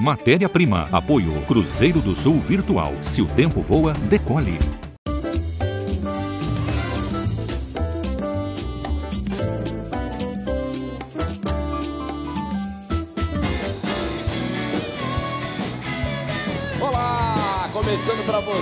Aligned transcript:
Matéria-prima. 0.00 0.88
Apoio 0.90 1.32
Cruzeiro 1.42 2.00
do 2.00 2.16
Sul 2.16 2.40
Virtual. 2.40 2.94
Se 3.02 3.20
o 3.20 3.26
tempo 3.26 3.60
voa, 3.60 3.92
decole. 3.92 4.58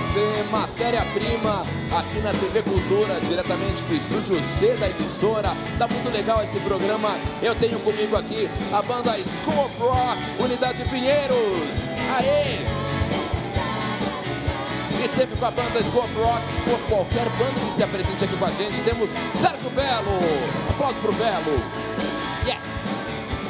Você 0.09 0.43
matéria-prima 0.49 1.63
aqui 1.95 2.19
na 2.21 2.31
TV 2.31 2.63
Cultura, 2.63 3.19
diretamente 3.21 3.83
do 3.83 3.95
estúdio 3.95 4.43
C 4.43 4.73
da 4.75 4.89
emissora. 4.89 5.51
Tá 5.77 5.87
muito 5.87 6.09
legal 6.09 6.43
esse 6.43 6.59
programa. 6.61 7.09
Eu 7.41 7.53
tenho 7.53 7.79
comigo 7.79 8.15
aqui 8.15 8.49
a 8.73 8.81
banda 8.81 9.11
School 9.13 9.65
of 9.65 9.79
Rock, 9.79 10.19
Unidade 10.39 10.83
Pinheiros. 10.85 11.93
Aê! 12.17 12.57
E 15.03 15.07
sempre 15.15 15.37
com 15.37 15.45
a 15.45 15.51
banda 15.51 15.81
School 15.83 16.03
of 16.03 16.15
Rock 16.15 16.41
e 16.57 16.69
com 16.69 16.95
qualquer 16.95 17.29
banda 17.37 17.59
que 17.63 17.71
se 17.71 17.83
apresente 17.83 18.23
aqui 18.23 18.35
com 18.35 18.45
a 18.45 18.51
gente, 18.51 18.81
temos 18.81 19.09
Sérgio 19.35 19.69
Belo. 19.69 20.19
Aplausos 20.71 20.99
pro 21.01 21.13
Belo. 21.13 21.61
Yes! 22.45 22.57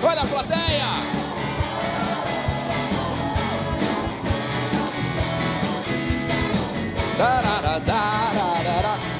Olha 0.03 0.21
a 0.21 0.25
plateia! 0.25 1.28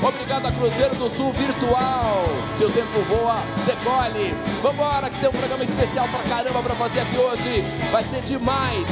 Obrigado 0.02 0.48
a 0.48 0.52
Cruzeiro 0.53 0.95
do 0.95 1.09
Sul 1.09 1.34
Virtual. 1.34 2.23
Se 2.53 2.63
o 2.63 2.70
tempo 2.70 3.02
voa, 3.09 3.44
decole. 3.66 4.34
Vambora, 4.62 5.09
que 5.09 5.20
tem 5.20 5.27
um 5.27 5.34
programa 5.34 5.63
especial 5.63 6.07
pra 6.07 6.23
caramba 6.23 6.63
pra 6.63 6.76
fazer 6.76 7.02
aqui 7.02 7.17
hoje. 7.17 7.62
Vai 7.91 8.04
ser 8.05 8.21
demais. 8.21 8.88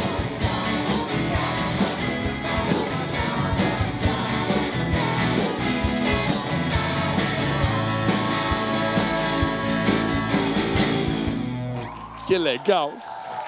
Que 12.27 12.37
legal. 12.37 12.91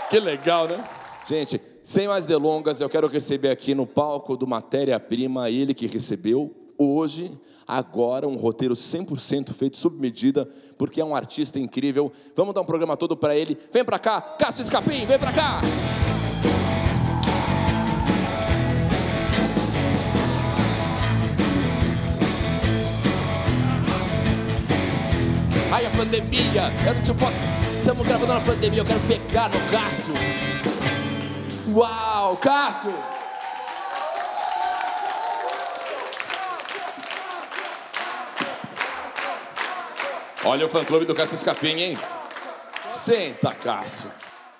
Que 0.10 0.22
legal, 0.22 0.70
né? 0.70 0.82
Gente, 1.28 1.60
sem 1.90 2.08
mais 2.08 2.24
delongas, 2.24 2.80
eu 2.80 2.88
quero 2.88 3.08
receber 3.08 3.50
aqui 3.50 3.74
no 3.74 3.84
palco 3.84 4.38
do 4.38 4.46
Matéria-Prima 4.46 5.50
ele 5.50 5.74
que 5.74 5.88
recebeu 5.88 6.54
hoje, 6.78 7.32
agora, 7.68 8.28
um 8.28 8.36
roteiro 8.36 8.76
100% 8.76 9.52
feito 9.54 9.76
sob 9.76 10.00
medida, 10.00 10.48
porque 10.78 11.02
é 11.02 11.04
um 11.04 11.16
artista 11.16 11.60
incrível. 11.60 12.12
Vamos 12.36 12.54
dar 12.54 12.62
um 12.62 12.66
programa 12.66 12.96
todo 12.96 13.18
para 13.18 13.36
ele. 13.36 13.58
Vem 13.74 13.84
para 13.84 13.98
cá, 13.98 14.22
Cássio 14.22 14.62
Escapim, 14.62 15.04
vem 15.08 15.18
para 15.18 15.32
cá. 15.32 15.62
Ai, 25.72 25.88
a 25.88 25.90
pandemia, 25.90 26.72
eu 26.86 26.94
não 26.94 27.02
te 27.02 27.14
posso. 27.16 27.34
Estamos 27.80 28.06
gravando 28.06 28.32
na 28.32 28.42
pandemia, 28.42 28.82
eu 28.82 28.86
quero 28.86 29.00
pegar 29.08 29.50
no 29.50 29.58
Cássio. 29.72 30.14
Uau, 31.74 32.38
Cássio! 32.38 32.94
Olha 40.46 40.66
o 40.66 40.70
fã-clube 40.70 41.06
do 41.06 41.14
Cássio 41.14 41.36
Escapim, 41.36 41.80
hein? 41.80 41.98
Senta, 42.90 43.54
Cássio. 43.54 44.12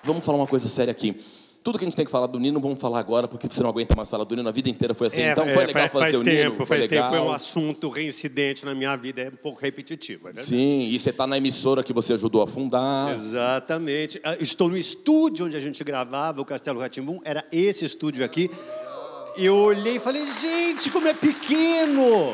Vamos 0.04 0.24
falar 0.24 0.38
uma 0.38 0.46
coisa 0.46 0.68
séria 0.68 0.92
aqui. 0.92 1.16
Tudo 1.62 1.78
que 1.78 1.84
a 1.84 1.88
gente 1.88 1.96
tem 1.96 2.06
que 2.06 2.10
falar 2.10 2.26
do 2.26 2.38
Nino, 2.38 2.58
vamos 2.58 2.80
falar 2.80 2.98
agora, 3.00 3.28
porque 3.28 3.46
você 3.46 3.62
não 3.62 3.68
aguenta 3.68 3.94
mais 3.94 4.08
falar 4.08 4.24
do 4.24 4.34
Nino. 4.34 4.48
A 4.48 4.52
vida 4.52 4.70
inteira 4.70 4.94
foi 4.94 5.08
assim. 5.08 5.20
É, 5.20 5.32
então 5.32 5.44
foi 5.44 5.62
é, 5.62 5.66
legal 5.66 5.72
faz, 5.74 5.92
fazer 5.92 6.04
faz 6.04 6.20
o 6.20 6.24
tempo, 6.24 6.42
Nino. 6.42 6.56
Foi 6.56 6.66
faz 6.66 6.80
legal. 6.88 7.10
tempo, 7.10 7.22
é 7.22 7.26
um 7.28 7.30
assunto 7.30 7.88
reincidente 7.90 8.64
na 8.64 8.74
minha 8.74 8.96
vida, 8.96 9.22
é 9.22 9.28
um 9.28 9.32
pouco 9.32 9.60
repetitivo, 9.60 10.22
é 10.28 10.32
verdade? 10.32 10.48
Sim, 10.48 10.80
e 10.80 10.98
você 10.98 11.10
está 11.10 11.26
na 11.26 11.36
emissora 11.36 11.82
que 11.82 11.92
você 11.92 12.14
ajudou 12.14 12.40
a 12.42 12.46
fundar. 12.46 13.14
Exatamente. 13.14 14.18
Ah, 14.24 14.36
Estou 14.40 14.70
no 14.70 14.76
estúdio 14.76 15.44
onde 15.44 15.56
a 15.56 15.60
gente 15.60 15.84
gravava 15.84 16.40
o 16.40 16.44
Castelo 16.46 16.80
Ratimbum, 16.80 17.20
era 17.24 17.44
esse 17.52 17.84
estúdio 17.84 18.24
aqui. 18.24 18.50
Eu 19.36 19.56
olhei 19.56 19.96
e 19.96 20.00
falei, 20.00 20.24
gente, 20.40 20.90
como 20.90 21.08
é 21.08 21.14
pequeno! 21.14 22.32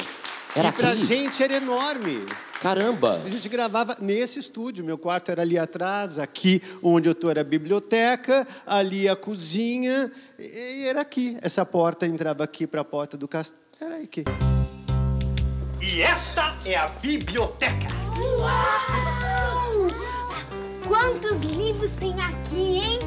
Era 0.54 0.68
e 0.68 0.72
pra 0.72 0.92
aqui? 0.92 1.04
gente 1.04 1.42
era 1.42 1.56
enorme. 1.56 2.24
Caramba! 2.60 3.20
A 3.24 3.30
gente 3.30 3.48
gravava 3.48 3.96
nesse 4.00 4.38
estúdio. 4.38 4.84
Meu 4.84 4.98
quarto 4.98 5.30
era 5.30 5.42
ali 5.42 5.58
atrás, 5.58 6.18
aqui 6.18 6.62
onde 6.82 7.08
eu 7.08 7.12
estou 7.12 7.30
era 7.30 7.42
a 7.42 7.44
biblioteca, 7.44 8.46
ali 8.66 9.08
a 9.08 9.14
cozinha, 9.14 10.10
e 10.38 10.84
era 10.86 11.00
aqui. 11.00 11.36
Essa 11.42 11.64
porta 11.64 12.06
entrava 12.06 12.42
aqui 12.42 12.66
para 12.66 12.80
a 12.80 12.84
porta 12.84 13.16
do 13.16 13.28
castelo. 13.28 13.62
Era 13.80 13.96
aqui. 14.02 14.24
E 15.80 16.00
esta 16.00 16.56
é 16.64 16.76
a 16.76 16.88
biblioteca. 16.88 17.88
Uau! 18.38 19.86
Quantos 20.86 21.40
livros 21.40 21.92
tem 21.92 22.14
aqui, 22.20 22.78
hein? 22.78 22.98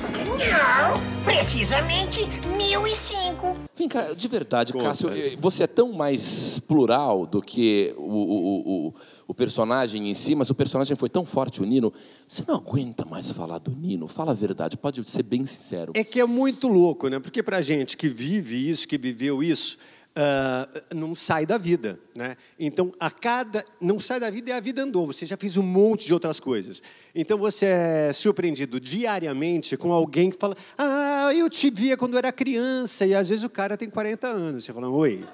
Não, 0.00 1.24
precisamente 1.24 2.20
1005. 2.56 3.54
Vem 3.76 3.88
cá, 3.88 4.12
de 4.12 4.28
verdade, 4.28 4.72
Conta. 4.72 4.86
Cássio, 4.86 5.10
você 5.38 5.64
é 5.64 5.66
tão 5.66 5.92
mais 5.92 6.58
plural 6.60 7.26
do 7.26 7.42
que 7.42 7.94
o, 7.96 8.02
o, 8.02 8.86
o, 8.88 8.94
o 9.28 9.34
personagem 9.34 10.08
em 10.08 10.14
si, 10.14 10.34
mas 10.34 10.50
o 10.50 10.54
personagem 10.54 10.96
foi 10.96 11.08
tão 11.08 11.24
forte, 11.24 11.60
o 11.60 11.64
Nino. 11.64 11.92
Você 12.26 12.44
não 12.46 12.56
aguenta 12.56 13.04
mais 13.04 13.32
falar 13.32 13.58
do 13.58 13.72
Nino? 13.72 14.06
Fala 14.06 14.30
a 14.30 14.34
verdade, 14.34 14.76
pode 14.76 15.04
ser 15.08 15.22
bem 15.22 15.44
sincero. 15.46 15.92
É 15.94 16.04
que 16.04 16.20
é 16.20 16.24
muito 16.24 16.68
louco, 16.68 17.08
né? 17.08 17.18
Porque 17.18 17.42
para 17.42 17.60
gente 17.60 17.96
que 17.96 18.08
vive 18.08 18.70
isso, 18.70 18.86
que 18.86 18.96
viveu 18.96 19.42
isso, 19.42 19.78
ah, 20.20 20.68
não 20.92 21.14
sai 21.14 21.46
da 21.46 21.56
vida, 21.56 21.96
né? 22.12 22.36
Então, 22.58 22.92
a 22.98 23.08
cada 23.08 23.64
não 23.80 24.00
sai 24.00 24.18
da 24.18 24.28
vida 24.28 24.50
e 24.50 24.52
a 24.52 24.58
vida 24.58 24.82
andou. 24.82 25.06
Você 25.06 25.24
já 25.24 25.36
fez 25.36 25.56
um 25.56 25.62
monte 25.62 26.08
de 26.08 26.12
outras 26.12 26.40
coisas. 26.40 26.82
Então, 27.14 27.38
você 27.38 27.66
é 27.66 28.12
surpreendido 28.12 28.80
diariamente 28.80 29.76
com 29.76 29.92
alguém 29.92 30.30
que 30.30 30.36
fala: 30.36 30.56
"Ah, 30.76 31.30
eu 31.32 31.48
te 31.48 31.70
via 31.70 31.96
quando 31.96 32.18
era 32.18 32.32
criança". 32.32 33.06
E 33.06 33.14
às 33.14 33.28
vezes 33.28 33.44
o 33.44 33.48
cara 33.48 33.76
tem 33.76 33.88
40 33.88 34.26
anos. 34.26 34.64
Você 34.64 34.72
fala: 34.72 34.90
"Oi, 34.90 35.24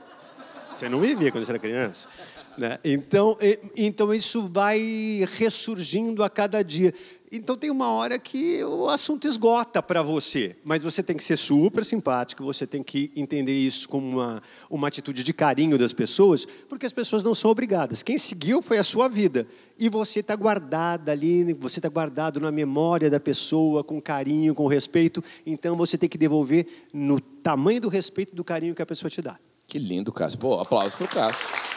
você 0.75 0.87
não 0.87 1.01
me 1.01 1.15
via 1.15 1.33
quando 1.33 1.47
você 1.47 1.53
era 1.53 1.59
criança. 1.59 2.07
Né? 2.59 2.79
Então, 2.85 3.39
então, 3.75 4.13
isso 4.13 4.49
vai 4.53 5.27
ressurgindo 5.39 6.23
a 6.23 6.29
cada 6.29 6.63
dia. 6.63 6.93
Então, 7.37 7.57
tem 7.57 7.69
uma 7.69 7.91
hora 7.91 8.17
que 8.17 8.63
o 8.63 8.89
assunto 8.89 9.27
esgota 9.27 9.83
para 9.83 10.03
você, 10.03 10.55
mas 10.65 10.85
você 10.85 11.03
tem 11.03 11.17
que 11.17 11.25
ser 11.25 11.37
super 11.37 11.85
simpático, 11.85 12.45
você 12.45 12.65
tem 12.65 12.81
que 12.81 13.11
entender 13.17 13.59
isso 13.59 13.89
como 13.89 14.07
uma, 14.07 14.41
uma 14.71 14.87
atitude 14.87 15.25
de 15.25 15.33
carinho 15.33 15.77
das 15.77 15.93
pessoas, 15.93 16.47
porque 16.69 16.87
as 16.87 16.93
pessoas 16.93 17.25
não 17.25 17.35
são 17.35 17.51
obrigadas. 17.51 18.05
Quem 18.05 18.19
seguiu 18.19 18.63
foi 18.63 18.79
a 18.79 18.85
sua 18.85 19.09
vida. 19.09 19.49
E 19.77 19.89
você 19.89 20.21
está 20.21 20.37
guardada 20.37 21.11
ali, 21.11 21.53
você 21.55 21.81
está 21.81 21.89
guardado 21.89 22.39
na 22.39 22.53
memória 22.53 23.11
da 23.11 23.19
pessoa, 23.19 23.83
com 23.83 24.01
carinho, 24.01 24.55
com 24.55 24.69
respeito. 24.69 25.23
Então, 25.45 25.77
você 25.77 25.99
tem 25.99 26.09
que 26.09 26.17
devolver 26.17 26.69
no 26.93 27.19
tamanho 27.19 27.81
do 27.81 27.89
respeito 27.89 28.33
do 28.33 28.45
carinho 28.45 28.77
que 28.77 28.83
a 28.83 28.87
pessoa 28.87 29.11
te 29.11 29.21
dá. 29.21 29.37
Que 29.67 29.81
lindo, 29.81 30.13
Cássio. 30.13 30.39
Pô, 30.39 30.61
aplausos 30.61 30.95
pro 30.95 31.09
Cássio. 31.09 31.74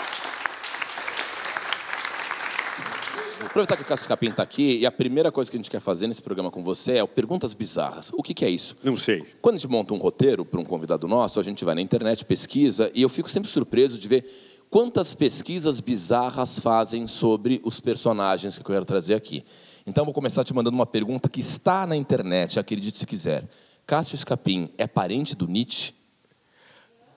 Aproveitar 3.58 3.76
que 3.76 3.82
o 3.82 3.86
Cássio 3.88 4.08
Capim 4.08 4.30
está 4.30 4.44
aqui, 4.44 4.78
e 4.78 4.86
a 4.86 4.92
primeira 4.92 5.32
coisa 5.32 5.50
que 5.50 5.58
a 5.58 5.60
gente 5.60 5.72
quer 5.72 5.80
fazer 5.80 6.06
nesse 6.06 6.22
programa 6.22 6.52
com 6.52 6.64
você 6.64 6.98
é 6.98 7.04
o 7.04 7.08
Perguntas 7.08 7.56
Bizarras. 7.56 8.12
O 8.14 8.22
que, 8.22 8.32
que 8.32 8.46
é 8.46 8.50
isso? 8.52 8.78
Não 8.84 9.00
sei. 9.00 9.26
Quando 9.42 9.56
a 9.56 9.58
gente 9.58 9.68
monta 9.68 9.96
um 9.96 9.98
roteiro 9.98 10.46
para 10.46 10.60
um 10.60 10.64
convidado 10.64 11.08
nosso, 11.08 11.40
a 11.40 11.44
gente 11.44 11.66
vai 11.66 11.74
na 11.74 11.82
internet, 11.82 12.24
pesquisa, 12.24 12.92
e 12.94 13.02
eu 13.02 13.10
fico 13.10 13.28
sempre 13.28 13.50
surpreso 13.50 13.98
de 13.98 14.08
ver 14.08 14.26
quantas 14.70 15.16
pesquisas 15.16 15.80
bizarras 15.80 16.60
fazem 16.60 17.08
sobre 17.08 17.60
os 17.64 17.80
personagens 17.80 18.60
que 18.60 18.62
eu 18.62 18.76
quero 18.76 18.86
trazer 18.86 19.16
aqui. 19.16 19.44
Então, 19.88 20.04
eu 20.04 20.06
vou 20.06 20.14
começar 20.14 20.44
te 20.44 20.54
mandando 20.54 20.76
uma 20.76 20.86
pergunta 20.86 21.28
que 21.28 21.40
está 21.40 21.88
na 21.88 21.96
internet, 21.96 22.60
acredite 22.60 23.00
se 23.00 23.08
quiser. 23.08 23.44
Cássio 23.88 24.14
Escapim 24.14 24.70
é 24.78 24.86
parente 24.86 25.36
do 25.36 25.48
Nietzsche? 25.48 25.97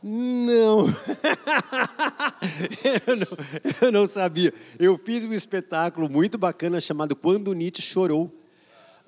Não. 0.02 0.87
eu 3.06 3.17
não. 3.17 3.26
Eu 3.82 3.93
não 3.93 4.06
sabia. 4.06 4.52
Eu 4.79 4.99
fiz 4.99 5.25
um 5.25 5.32
espetáculo 5.32 6.08
muito 6.08 6.38
bacana 6.38 6.81
chamado 6.81 7.14
Quando 7.14 7.52
Nietzsche 7.52 7.82
Chorou. 7.82 8.41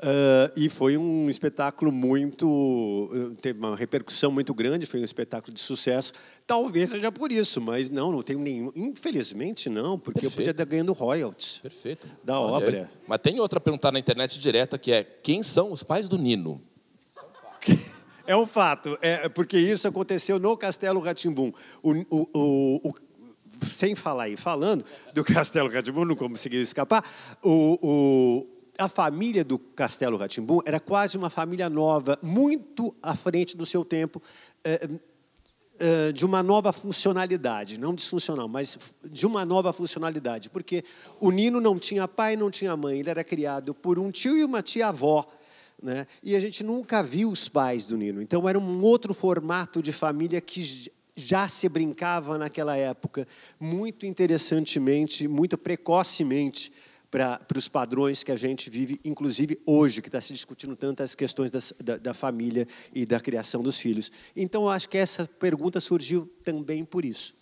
Ah, 0.05 0.51
e 0.57 0.69
foi 0.69 0.97
um 0.97 1.29
espetáculo 1.29 1.93
muito. 1.93 3.09
eh, 3.15 3.39
teve 3.41 3.59
uma 3.61 3.77
repercussão 3.77 4.33
muito 4.33 4.53
grande, 4.53 4.85
foi 4.85 5.01
um 5.01 5.05
espetáculo 5.05 5.55
de 5.55 5.61
sucesso. 5.61 6.13
Talvez 6.45 6.91
seja 6.91 7.13
por 7.13 7.31
isso, 7.31 7.61
mas 7.61 7.89
não, 7.89 8.11
não 8.11 8.21
tenho 8.21 8.41
nenhum. 8.41 8.73
Infelizmente, 8.75 9.71
não, 9.71 9.97
porque 9.97 10.19
eu 10.19 10.23
Perfeito. 10.23 10.37
podia 10.37 10.51
estar 10.51 10.65
ganhando 10.65 10.93
royalties. 10.93 11.59
Perfeito. 11.59 12.09
Da 12.25 12.41
Olha 12.41 12.53
obra. 12.67 12.81
aí. 12.83 12.87
Mas 13.07 13.21
tem 13.21 13.39
outra 13.39 13.61
pergunta 13.61 13.93
na 13.93 14.01
internet 14.01 14.41
direta 14.41 14.77
que 14.77 14.91
é: 14.91 15.05
quem 15.05 15.41
são 15.41 15.71
os 15.71 15.85
pais 15.85 16.09
do 16.09 16.19
Nino? 16.19 16.61
É 18.27 18.37
um 18.37 18.47
fato, 18.47 18.97
é 19.01 19.29
porque 19.29 19.59
isso 19.59 19.87
aconteceu 19.89 20.39
no 20.39 20.57
Castelo 20.57 21.01
Ratimbum. 21.01 21.53
O, 21.83 21.93
o, 21.93 22.29
o, 22.33 22.89
o- 22.89 22.95
sem 23.67 23.95
falar 23.95 24.29
e 24.29 24.37
falando 24.37 24.85
do 25.15 25.23
Castelo 25.25 25.69
Ratimbum, 25.71 26.05
não 26.05 26.17
conseguiu 26.17 26.61
escapar. 26.63 27.05
O, 27.45 28.47
a 28.79 28.89
família 28.89 29.45
do 29.45 29.59
Castelo 29.59 30.17
Ratimbum 30.17 30.61
era 30.65 30.81
quase 30.81 31.17
uma 31.17 31.31
família 31.31 31.69
nova, 31.69 32.19
muito 32.23 32.95
à 33.03 33.15
frente 33.15 33.57
do 33.57 33.67
seu 33.67 33.85
tempo, 33.85 34.21
é, 34.65 34.89
é, 35.79 36.13
de 36.13 36.25
uma 36.25 36.43
nova 36.43 36.73
funcionalidade, 36.73 37.79
não 37.79 37.95
disfuncional, 37.95 38.49
mas 38.49 38.79
de 39.05 39.27
uma 39.27 39.45
nova 39.45 39.73
funcionalidade, 39.73 40.49
porque 40.51 40.85
o 41.21 41.31
Nino 41.31 41.61
não 41.61 41.79
tinha 41.79 42.09
pai, 42.09 42.35
não 42.37 42.51
tinha 42.51 42.77
mãe, 42.77 43.01
ele 43.01 43.11
era 43.11 43.23
criado 43.25 43.75
por 43.75 43.99
um 43.99 44.11
tio 44.11 44.37
e 44.37 44.45
uma 44.45 44.63
tia-avó. 44.63 45.27
Né? 45.83 46.07
E 46.23 46.37
a 46.37 46.41
gente 46.41 46.63
nunca 46.63 47.03
viu 47.03 47.31
os 47.31 47.49
pais 47.49 47.87
do 47.87 47.97
Nino. 47.97 48.23
Então, 48.23 48.49
era 48.49 48.59
um 48.59 48.83
outro 48.83 49.13
formato 49.13 49.83
de 49.83 49.93
família 49.93 50.41
que 50.41 50.91
já 51.15 51.49
se 51.49 51.69
brincava 51.69 52.39
naquela 52.39 52.77
época, 52.77 53.27
muito 53.61 54.07
interessantemente, 54.07 55.27
muito 55.29 55.59
precocemente, 55.59 56.73
para 57.11 57.59
os 57.59 57.69
padrões 57.69 58.23
que 58.23 58.33
a 58.33 58.37
gente 58.37 58.71
vive, 58.71 58.99
inclusive 59.05 59.61
hoje, 59.67 60.01
que 60.01 60.09
está 60.09 60.19
se 60.19 60.33
discutindo 60.33 60.75
tantas 60.75 61.15
questões 61.15 61.51
das, 61.51 61.75
da, 61.79 61.99
da, 61.99 62.15
família 62.15 62.67
e 62.95 63.05
da 63.05 63.21
criação 63.21 63.63
dos 63.63 63.77
filhos. 63.77 64.11
Então, 64.35 64.63
eu 64.63 64.71
acho 64.71 64.89
que 64.89 64.97
essa 64.97 65.29
pergunta 65.39 65.79
surgiu 65.79 66.27
também 66.43 66.87
por 66.87 67.05
isso. 67.05 67.37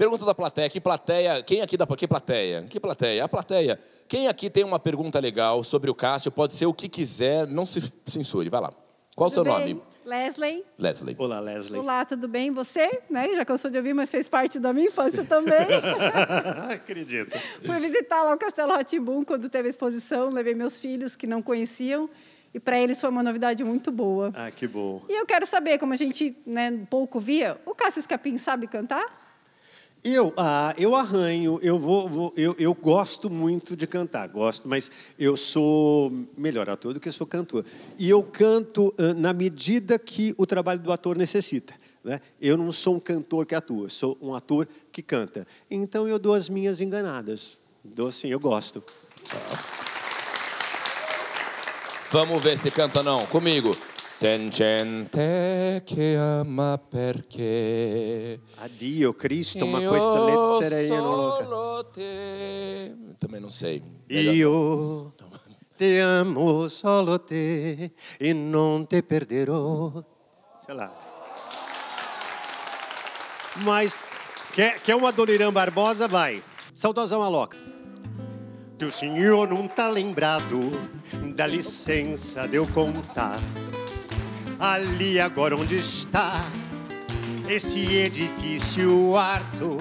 Pergunta 0.00 0.24
da 0.24 0.34
plateia. 0.34 0.70
Que 0.70 0.80
plateia? 0.80 1.42
Quem 1.42 1.60
aqui 1.60 1.76
da 1.76 1.86
que 1.86 2.08
plateia? 2.08 2.62
Que 2.62 2.80
plateia? 2.80 3.22
A 3.22 3.28
plateia. 3.28 3.78
Quem 4.08 4.28
aqui 4.28 4.48
tem 4.48 4.64
uma 4.64 4.78
pergunta 4.78 5.20
legal 5.20 5.62
sobre 5.62 5.90
o 5.90 5.94
Cássio? 5.94 6.32
Pode 6.32 6.54
ser 6.54 6.64
o 6.64 6.72
que 6.72 6.88
quiser, 6.88 7.46
não 7.46 7.66
se 7.66 7.92
censure. 8.06 8.48
Vai 8.48 8.62
lá. 8.62 8.72
Qual 9.14 9.28
o 9.28 9.30
seu 9.30 9.44
bem? 9.44 9.52
nome? 9.52 9.82
Leslie. 10.06 10.64
Leslie. 10.78 11.14
Olá, 11.18 11.38
Leslie. 11.40 11.78
Olá, 11.78 12.02
tudo 12.06 12.26
bem? 12.26 12.50
Você, 12.50 13.02
né? 13.10 13.34
Já 13.34 13.44
cansou 13.44 13.70
de 13.70 13.76
ouvir, 13.76 13.92
mas 13.92 14.10
fez 14.10 14.26
parte 14.26 14.58
da 14.58 14.72
minha 14.72 14.86
infância 14.86 15.22
também. 15.22 15.66
Acredito. 16.72 17.38
Fui 17.62 17.78
visitar 17.78 18.22
lá 18.22 18.34
o 18.34 18.38
Castelo 18.38 18.72
Ratibum 18.72 19.22
quando 19.22 19.50
teve 19.50 19.68
a 19.68 19.70
exposição, 19.70 20.30
levei 20.30 20.54
meus 20.54 20.78
filhos 20.78 21.14
que 21.14 21.26
não 21.26 21.42
conheciam. 21.42 22.08
E 22.54 22.58
para 22.58 22.80
eles 22.80 22.98
foi 22.98 23.10
uma 23.10 23.22
novidade 23.22 23.62
muito 23.62 23.92
boa. 23.92 24.32
Ah, 24.34 24.50
que 24.50 24.66
bom. 24.66 25.02
E 25.10 25.20
eu 25.20 25.26
quero 25.26 25.46
saber, 25.46 25.76
como 25.76 25.92
a 25.92 25.96
gente 25.96 26.34
né, 26.46 26.86
pouco 26.88 27.20
via, 27.20 27.60
o 27.66 27.74
Cássio 27.74 28.00
Escapim 28.00 28.38
sabe 28.38 28.66
cantar? 28.66 29.19
Eu, 30.02 30.32
ah, 30.36 30.74
eu 30.78 30.94
arranho, 30.94 31.58
eu 31.62 31.78
vou, 31.78 32.08
vou 32.08 32.32
eu, 32.34 32.56
eu, 32.58 32.72
gosto 32.72 33.28
muito 33.28 33.76
de 33.76 33.86
cantar, 33.86 34.28
gosto, 34.28 34.66
mas 34.66 34.90
eu 35.18 35.36
sou 35.36 36.10
melhor 36.38 36.70
ator 36.70 36.94
do 36.94 37.00
que 37.00 37.12
sou 37.12 37.26
cantor. 37.26 37.66
E 37.98 38.08
eu 38.08 38.22
canto 38.22 38.94
ah, 38.96 39.12
na 39.12 39.34
medida 39.34 39.98
que 39.98 40.34
o 40.38 40.46
trabalho 40.46 40.80
do 40.80 40.90
ator 40.90 41.18
necessita. 41.18 41.74
Né? 42.02 42.18
Eu 42.40 42.56
não 42.56 42.72
sou 42.72 42.96
um 42.96 43.00
cantor 43.00 43.44
que 43.44 43.54
atua, 43.54 43.90
sou 43.90 44.16
um 44.22 44.34
ator 44.34 44.66
que 44.90 45.02
canta. 45.02 45.46
Então 45.70 46.08
eu 46.08 46.18
dou 46.18 46.32
as 46.32 46.48
minhas 46.48 46.80
enganadas. 46.80 47.60
Dou 47.84 48.08
assim, 48.08 48.28
eu 48.28 48.40
gosto. 48.40 48.82
Vamos 52.10 52.42
ver 52.42 52.58
se 52.58 52.70
canta 52.70 53.02
não. 53.02 53.26
Comigo. 53.26 53.76
Ten 54.20 54.50
gente 54.50 55.82
che 55.86 56.14
ama 56.14 56.76
perché 56.76 58.38
Addio 58.56 59.14
Cristo, 59.14 59.64
ma 59.64 59.80
questa 59.80 60.24
lettera 60.24 60.78
io 60.78 61.02
non 61.02 61.48
lo 61.48 61.88
te. 61.90 63.16
Também 63.18 63.40
não 63.40 63.48
sei. 63.48 63.82
Io 64.08 65.14
te 65.74 66.02
amo 66.02 66.68
solo 66.68 67.24
te 67.24 67.94
e 68.18 68.32
non 68.34 68.86
te 68.86 69.02
perderò. 69.02 69.90
Sei 70.66 70.74
lá. 70.74 70.92
Mas 73.64 73.98
quer, 74.52 74.82
quer 74.82 74.96
uma 74.96 75.12
Dona 75.12 75.50
Barbosa? 75.50 76.06
Vai. 76.06 76.42
Saudosa 76.74 77.16
Maloca. 77.16 77.56
Se 78.78 78.84
o 78.84 78.92
senhor 78.92 79.48
não 79.48 79.66
tá 79.66 79.88
lembrado, 79.88 80.70
dá 81.34 81.46
licença 81.46 82.46
de 82.46 82.56
eu 82.56 82.66
contar 82.66 83.40
ali 84.60 85.18
agora 85.18 85.56
onde 85.56 85.76
está 85.76 86.44
esse 87.48 87.96
edifício 87.96 89.16
harto. 89.16 89.78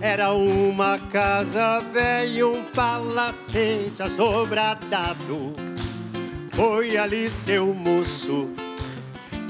Era 0.00 0.32
uma 0.32 0.98
casa 0.98 1.80
velha, 1.92 2.48
um 2.48 2.62
palacete 2.64 4.02
assobradado. 4.02 5.54
Foi 6.52 6.96
ali 6.96 7.30
seu 7.30 7.74
moço 7.74 8.50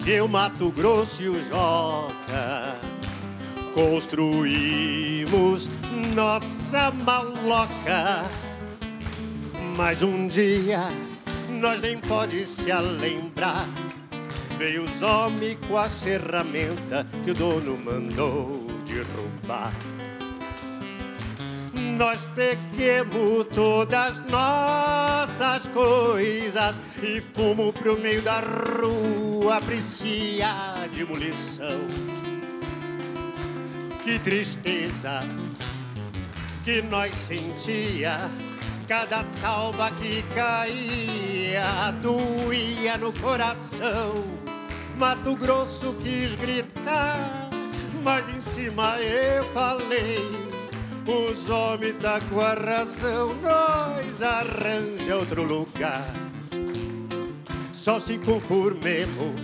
que 0.04 0.20
o 0.20 0.28
Mato 0.28 0.70
Grosso 0.70 1.22
e 1.22 1.28
o 1.28 1.48
Joca 1.48 2.76
construímos 3.74 5.68
nossa 6.14 6.90
maloca. 6.90 8.24
Mas 9.76 10.02
um 10.02 10.28
dia 10.28 10.80
nós 11.48 11.80
nem 11.80 11.98
pode 11.98 12.44
se 12.46 12.72
lembrar 12.72 13.68
Veio 14.58 14.84
os 14.84 15.02
homens 15.02 15.58
com 15.66 15.76
a 15.76 15.88
ferramenta 15.88 17.06
que 17.24 17.30
o 17.32 17.34
dono 17.34 17.76
mandou 17.76 18.66
derrubar. 18.86 19.72
Nós 21.96 22.26
peguemos 22.34 23.46
todas 23.54 24.20
nossas 24.26 25.66
coisas 25.68 26.80
e 27.02 27.20
fomos 27.20 27.72
pro 27.72 27.98
meio 27.98 28.22
da 28.22 28.40
rua 28.40 29.56
apreciar 29.56 30.74
a 30.82 30.86
demolição. 30.86 31.86
Que 34.02 34.18
tristeza 34.18 35.20
que 36.64 36.82
nós 36.82 37.14
sentia 37.14 38.30
cada 38.86 39.24
talba 39.40 39.90
que 39.92 40.22
caía 40.34 41.92
doía 42.02 42.98
no 42.98 43.12
coração 43.12 44.44
Mato 44.96 45.34
Grosso 45.34 45.92
quis 45.94 46.36
gritar, 46.36 47.50
mas 48.04 48.28
em 48.28 48.40
cima 48.40 48.96
eu 49.00 49.42
falei. 49.44 50.18
Os 51.06 51.50
homens 51.50 51.96
tá 52.00 52.20
com 52.30 52.40
a 52.40 52.54
razão, 52.54 53.34
nós 53.42 54.22
arranja 54.22 55.16
outro 55.16 55.42
lugar. 55.42 56.06
Só 57.72 57.98
se 57.98 58.18
conformemos 58.18 59.34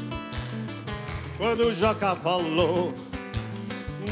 quando 1.37 1.67
o 1.67 1.75
Joca 1.75 2.15
falou. 2.15 2.95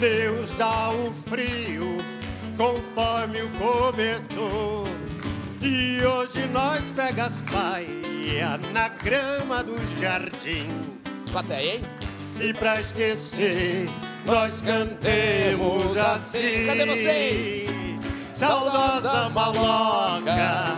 Deus 0.01 0.53
dá 0.53 0.91
o 0.91 1.13
frio 1.29 1.97
conforme 2.57 3.43
o 3.43 3.51
cobertor. 3.51 4.98
E 5.61 6.01
hoje 6.05 6.47
nós 6.47 6.91
pega 6.91 7.25
as 7.25 7.41
paias 7.43 8.73
na 8.73 8.89
grama 8.89 9.63
do 9.65 9.77
jardim 10.01 10.69
Plateia, 11.31 11.75
hein? 11.75 11.81
E 12.41 12.53
pra 12.55 12.81
esquecer, 12.81 13.89
nós 14.25 14.61
cantemos 14.61 15.97
assim. 15.97 16.67
Cadê 16.67 16.87
vocês? 16.87 17.71
Saudosa 18.33 19.29
maloca, 19.31 20.77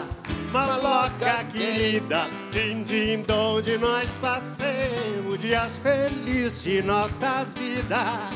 maloca 0.51 1.45
querida, 1.53 2.27
din-din 2.51 3.25
onde 3.31 3.77
nós 3.77 4.09
passemos 4.15 5.39
dias 5.41 5.79
felizes 5.83 6.63
de 6.63 6.83
nossas 6.83 7.53
vidas. 7.55 8.31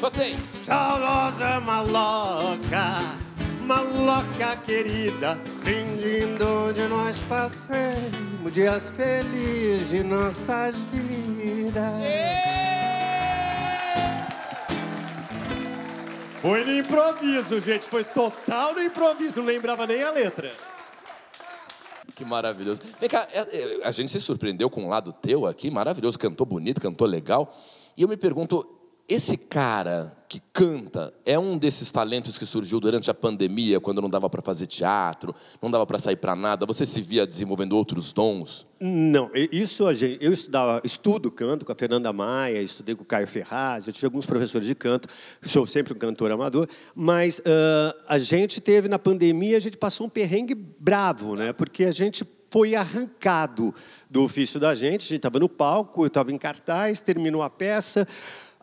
Vocês. 0.00 0.38
Saudosa 0.66 1.60
maloca, 1.60 3.00
maloca 3.66 4.56
querida, 4.64 5.38
din-din 5.64 6.38
onde 6.42 6.86
nós 6.88 7.18
passemos 7.28 8.52
dias 8.52 8.90
felizes 8.96 9.90
de 9.90 10.02
nossas 10.02 10.74
vidas 10.92 11.26
vida. 11.66 11.92
Foi 16.40 16.64
no 16.64 16.72
improviso, 16.72 17.60
gente. 17.60 17.86
Foi 17.86 18.04
total 18.04 18.74
no 18.74 18.82
improviso. 18.82 19.36
Não 19.36 19.44
lembrava 19.44 19.86
nem 19.86 20.02
a 20.02 20.10
letra. 20.10 20.52
Que 22.14 22.24
maravilhoso. 22.24 22.80
Vem 22.98 23.08
cá, 23.08 23.28
é, 23.32 23.40
é, 23.40 23.86
a 23.86 23.90
gente 23.90 24.10
se 24.10 24.20
surpreendeu 24.20 24.70
com 24.70 24.84
um 24.84 24.88
lado 24.88 25.12
teu 25.12 25.46
aqui, 25.46 25.70
maravilhoso. 25.70 26.18
Cantou 26.18 26.46
bonito, 26.46 26.80
cantou 26.80 27.06
legal. 27.06 27.54
E 27.96 28.02
eu 28.02 28.08
me 28.08 28.16
pergunto, 28.16 28.75
esse 29.08 29.36
cara 29.36 30.16
que 30.28 30.42
canta 30.52 31.14
é 31.24 31.38
um 31.38 31.56
desses 31.56 31.92
talentos 31.92 32.36
que 32.36 32.44
surgiu 32.44 32.80
durante 32.80 33.08
a 33.08 33.14
pandemia, 33.14 33.78
quando 33.78 34.02
não 34.02 34.10
dava 34.10 34.28
para 34.28 34.42
fazer 34.42 34.66
teatro, 34.66 35.32
não 35.62 35.70
dava 35.70 35.86
para 35.86 35.98
sair 36.00 36.16
para 36.16 36.34
nada. 36.34 36.66
Você 36.66 36.84
se 36.84 37.00
via 37.00 37.24
desenvolvendo 37.24 37.76
outros 37.76 38.12
dons? 38.12 38.66
Não, 38.80 39.30
isso 39.34 39.84
eu 40.20 40.32
estudava, 40.32 40.80
estudo 40.84 41.30
canto 41.30 41.64
com 41.64 41.70
a 41.70 41.74
Fernanda 41.76 42.12
Maia, 42.12 42.60
estudei 42.60 42.96
com 42.96 43.02
o 43.02 43.06
Caio 43.06 43.26
Ferraz, 43.28 43.86
eu 43.86 43.92
tive 43.92 44.06
alguns 44.06 44.26
professores 44.26 44.66
de 44.66 44.74
canto, 44.74 45.08
sou 45.40 45.66
sempre 45.66 45.94
um 45.94 45.96
cantor 45.96 46.32
amador, 46.32 46.68
mas 46.94 47.38
uh, 47.38 47.96
a 48.08 48.18
gente 48.18 48.60
teve 48.60 48.88
na 48.88 48.98
pandemia, 48.98 49.56
a 49.56 49.60
gente 49.60 49.76
passou 49.76 50.06
um 50.06 50.10
perrengue 50.10 50.54
bravo, 50.54 51.36
né? 51.36 51.52
Porque 51.52 51.84
a 51.84 51.92
gente 51.92 52.24
foi 52.50 52.74
arrancado 52.74 53.74
do 54.10 54.22
ofício 54.22 54.58
da 54.60 54.74
gente, 54.74 55.02
a 55.02 55.08
gente 55.08 55.16
estava 55.16 55.38
no 55.38 55.48
palco, 55.48 56.02
eu 56.02 56.06
estava 56.06 56.32
em 56.32 56.38
cartaz, 56.38 57.00
terminou 57.00 57.42
a 57.42 57.50
peça, 57.50 58.06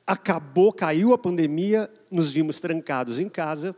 acabou, 0.06 0.72
caiu 0.74 1.14
a 1.14 1.18
pandemia, 1.18 1.90
nos 2.12 2.32
vimos 2.32 2.60
trancados 2.60 3.20
em 3.20 3.30
casa 3.30 3.76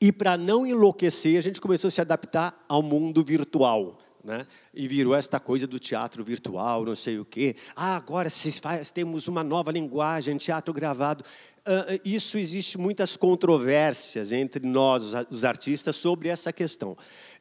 E 0.00 0.12
para 0.12 0.36
não 0.36 0.66
enlouquecer, 0.66 1.38
a 1.38 1.42
gente 1.42 1.60
começou 1.60 1.88
a 1.88 1.90
se 1.90 2.00
adaptar 2.00 2.64
ao 2.68 2.82
mundo 2.82 3.24
virtual. 3.24 3.98
Né? 4.24 4.46
E 4.72 4.88
virou 4.88 5.14
esta 5.14 5.38
coisa 5.38 5.66
do 5.66 5.78
teatro 5.78 6.24
virtual, 6.24 6.86
não 6.86 6.96
sei 6.96 7.18
o 7.18 7.26
quê. 7.26 7.54
Ah, 7.76 7.94
agora 7.94 8.30
se 8.30 8.50
faz, 8.52 8.90
temos 8.90 9.28
uma 9.28 9.44
nova 9.44 9.70
linguagem, 9.70 10.38
teatro 10.38 10.72
gravado. 10.72 11.22
Uh, 11.66 12.00
isso 12.04 12.38
existe 12.38 12.78
muitas 12.78 13.18
controvérsias 13.18 14.32
entre 14.32 14.66
nós, 14.66 15.12
os 15.30 15.44
artistas, 15.44 15.96
sobre 15.96 16.30
essa 16.30 16.52
questão. 16.52 16.96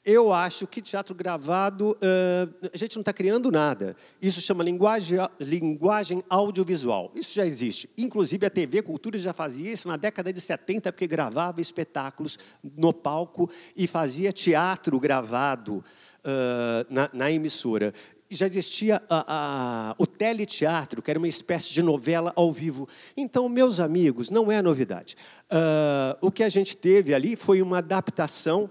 Eu 0.06 0.34
acho 0.34 0.68
que 0.68 0.82
teatro 0.82 1.16
gravado, 1.16 1.92
uh, 1.92 2.70
a 2.74 2.78
gente 2.78 2.98
não 2.98 3.02
está 3.02 3.14
criando 3.14 3.50
nada. 3.50 3.96
Isso 4.22 4.42
chama 4.42 4.62
linguagem, 4.62 5.18
linguagem 5.40 6.22
audiovisual. 6.30 7.12
Isso 7.16 7.34
já 7.34 7.46
existe. 7.46 7.90
Inclusive, 7.98 8.46
a 8.46 8.50
TV 8.50 8.82
Cultura 8.82 9.18
já 9.18 9.32
fazia 9.32 9.72
isso 9.72 9.88
na 9.88 9.96
década 9.96 10.34
de 10.34 10.42
70, 10.42 10.92
porque 10.92 11.08
gravava 11.08 11.62
espetáculos 11.62 12.38
no 12.76 12.92
palco 12.92 13.50
e 13.76 13.88
fazia 13.88 14.34
teatro 14.34 15.00
gravado 15.00 15.82
uh, 16.26 16.86
na, 16.90 17.10
na 17.14 17.32
emissora 17.32 17.94
já 18.36 18.48
existia 18.48 19.02
a, 19.10 19.92
a, 19.92 19.96
o 19.98 20.08
teleteatro, 20.08 21.02
que 21.02 21.12
era 21.12 21.20
uma 21.20 21.28
espécie 21.28 21.72
de 21.72 21.84
novela 21.84 22.34
ao 22.36 22.52
vivo. 22.52 22.88
Então, 23.16 23.48
meus 23.48 23.80
amigos, 23.80 24.30
não 24.30 24.52
é 24.52 24.62
novidade. 24.62 25.16
Uh, 25.52 26.18
o 26.28 26.32
que 26.32 26.44
a 26.44 26.50
gente 26.50 26.76
teve 26.76 27.14
ali 27.14 27.36
foi 27.36 27.62
uma 27.62 27.78
adaptação 27.78 28.70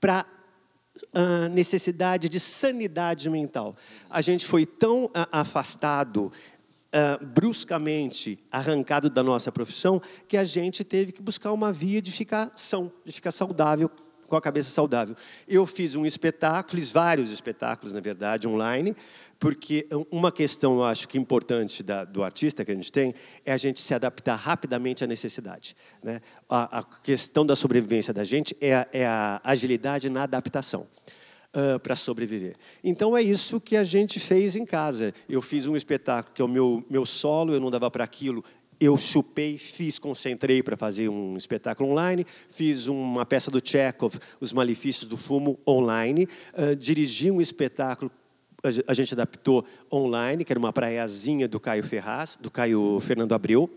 para 0.00 0.24
a 1.12 1.48
necessidade 1.48 2.28
de 2.28 2.40
sanidade 2.40 3.28
mental. 3.28 3.74
A 4.08 4.20
gente 4.20 4.46
foi 4.46 4.66
tão 4.66 5.10
afastado, 5.30 6.32
bruscamente 7.34 8.42
arrancado 8.50 9.08
da 9.08 9.22
nossa 9.22 9.52
profissão, 9.52 10.02
que 10.26 10.36
a 10.36 10.42
gente 10.44 10.82
teve 10.82 11.12
que 11.12 11.22
buscar 11.22 11.52
uma 11.52 11.72
via 11.72 12.02
de 12.02 12.10
ficar 12.10 12.50
são, 12.56 12.90
de 13.04 13.12
ficar 13.12 13.30
saudável, 13.30 13.88
com 14.28 14.36
a 14.36 14.40
cabeça 14.40 14.70
saudável. 14.70 15.16
Eu 15.46 15.66
fiz 15.66 15.94
um 15.94 16.04
espetáculo, 16.04 16.80
fiz 16.80 16.92
vários 16.92 17.32
espetáculos, 17.32 17.92
na 17.92 18.00
verdade, 18.00 18.46
online, 18.46 18.94
porque 19.38 19.88
uma 20.10 20.32
questão, 20.32 20.78
eu 20.78 20.84
acho 20.84 21.08
que 21.08 21.16
importante 21.16 21.82
da, 21.82 22.04
do 22.04 22.22
artista 22.22 22.64
que 22.64 22.72
a 22.72 22.74
gente 22.74 22.90
tem 22.90 23.14
é 23.44 23.52
a 23.52 23.56
gente 23.56 23.80
se 23.80 23.94
adaptar 23.94 24.36
rapidamente 24.36 25.04
à 25.04 25.06
necessidade. 25.06 25.74
Né? 26.02 26.20
A, 26.48 26.80
a 26.80 26.82
questão 26.82 27.46
da 27.46 27.54
sobrevivência 27.54 28.12
da 28.12 28.24
gente 28.24 28.56
é 28.60 28.74
a, 28.74 28.88
é 28.92 29.06
a 29.06 29.40
agilidade 29.44 30.10
na 30.10 30.24
adaptação. 30.24 30.86
Uh, 31.48 31.80
para 31.80 31.96
sobreviver. 31.96 32.56
Então 32.84 33.16
é 33.16 33.22
isso 33.22 33.58
que 33.58 33.74
a 33.74 33.82
gente 33.82 34.20
fez 34.20 34.54
em 34.54 34.66
casa. 34.66 35.14
Eu 35.26 35.40
fiz 35.40 35.64
um 35.64 35.74
espetáculo 35.74 36.34
que 36.34 36.42
é 36.42 36.44
o 36.44 36.48
meu, 36.48 36.84
meu 36.90 37.06
solo, 37.06 37.54
eu 37.54 37.58
não 37.58 37.70
dava 37.70 37.90
para 37.90 38.04
aquilo, 38.04 38.44
eu 38.80 38.96
chupei, 38.96 39.58
fiz, 39.58 39.98
concentrei 39.98 40.62
para 40.62 40.76
fazer 40.76 41.08
um 41.08 41.36
espetáculo 41.36 41.90
online, 41.90 42.24
fiz 42.50 42.86
uma 42.86 43.26
peça 43.26 43.50
do 43.50 43.60
Chekhov, 43.62 44.14
Os 44.40 44.52
Malefícios 44.52 45.04
do 45.04 45.16
Fumo, 45.16 45.58
online, 45.66 46.28
uh, 46.54 46.76
dirigi 46.76 47.30
um 47.30 47.40
espetáculo 47.40 48.10
a 48.88 48.94
gente 48.94 49.14
adaptou 49.14 49.64
online, 49.92 50.44
que 50.44 50.52
era 50.52 50.58
uma 50.58 50.72
praiazinha 50.72 51.46
do 51.46 51.60
Caio 51.60 51.84
Ferraz, 51.84 52.36
do 52.40 52.50
Caio 52.50 52.98
Fernando 53.00 53.32
Abreu. 53.32 53.70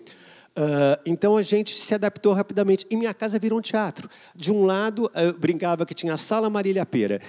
Uh, 0.52 1.00
então 1.06 1.38
a 1.38 1.42
gente 1.42 1.74
se 1.74 1.94
adaptou 1.94 2.34
rapidamente. 2.34 2.86
E 2.90 2.96
minha 2.98 3.14
casa 3.14 3.40
virou 3.40 3.60
um 3.60 3.62
teatro. 3.62 4.10
De 4.36 4.52
um 4.52 4.66
lado, 4.66 5.10
eu 5.16 5.34
brincava 5.34 5.86
que 5.86 5.94
tinha 5.94 6.14
a 6.14 6.18
sala 6.18 6.50
Marília 6.50 6.86
Pera, 6.86 7.20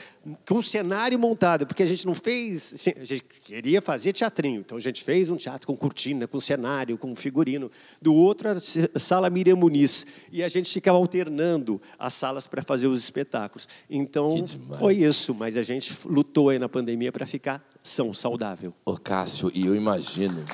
com 0.46 0.56
um 0.56 0.62
cenário 0.62 1.16
montado, 1.18 1.66
porque 1.66 1.82
a 1.82 1.86
gente 1.86 2.04
não 2.04 2.14
fez. 2.14 2.74
Assim, 2.74 2.92
a 3.00 3.04
gente 3.04 3.22
queria 3.22 3.80
fazer 3.80 4.12
teatrinho. 4.12 4.60
Então 4.60 4.76
a 4.76 4.80
gente 4.80 5.04
fez 5.04 5.30
um 5.30 5.36
teatro 5.36 5.66
com 5.66 5.76
cortina, 5.76 6.26
com 6.26 6.40
cenário, 6.40 6.98
com 6.98 7.14
figurino. 7.14 7.70
Do 8.00 8.14
outro, 8.14 8.48
a 8.50 8.98
sala 8.98 9.30
Miriam 9.30 9.56
Muniz. 9.56 10.04
E 10.32 10.42
a 10.42 10.48
gente 10.48 10.72
ficava 10.72 10.98
alternando 10.98 11.80
as 11.98 12.14
salas 12.14 12.48
para 12.48 12.62
fazer 12.62 12.88
os 12.88 13.02
espetáculos. 13.02 13.68
Então 13.88 14.44
foi 14.78 14.96
isso, 14.96 15.32
mas 15.32 15.56
a 15.56 15.62
gente 15.62 15.96
lutou 16.04 16.48
aí 16.48 16.58
na 16.58 16.68
pandemia 16.68 17.12
para 17.12 17.26
ficar 17.26 17.64
são 17.82 18.12
saudável. 18.12 18.72
Ô 18.84 18.96
Cássio, 18.96 19.50
e 19.54 19.66
eu 19.66 19.74
imagino. 19.74 20.44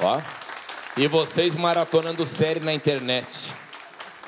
Ó. 0.00 0.47
E 1.00 1.06
vocês 1.06 1.54
maratonando 1.54 2.26
série 2.26 2.58
na 2.58 2.74
internet. 2.74 3.54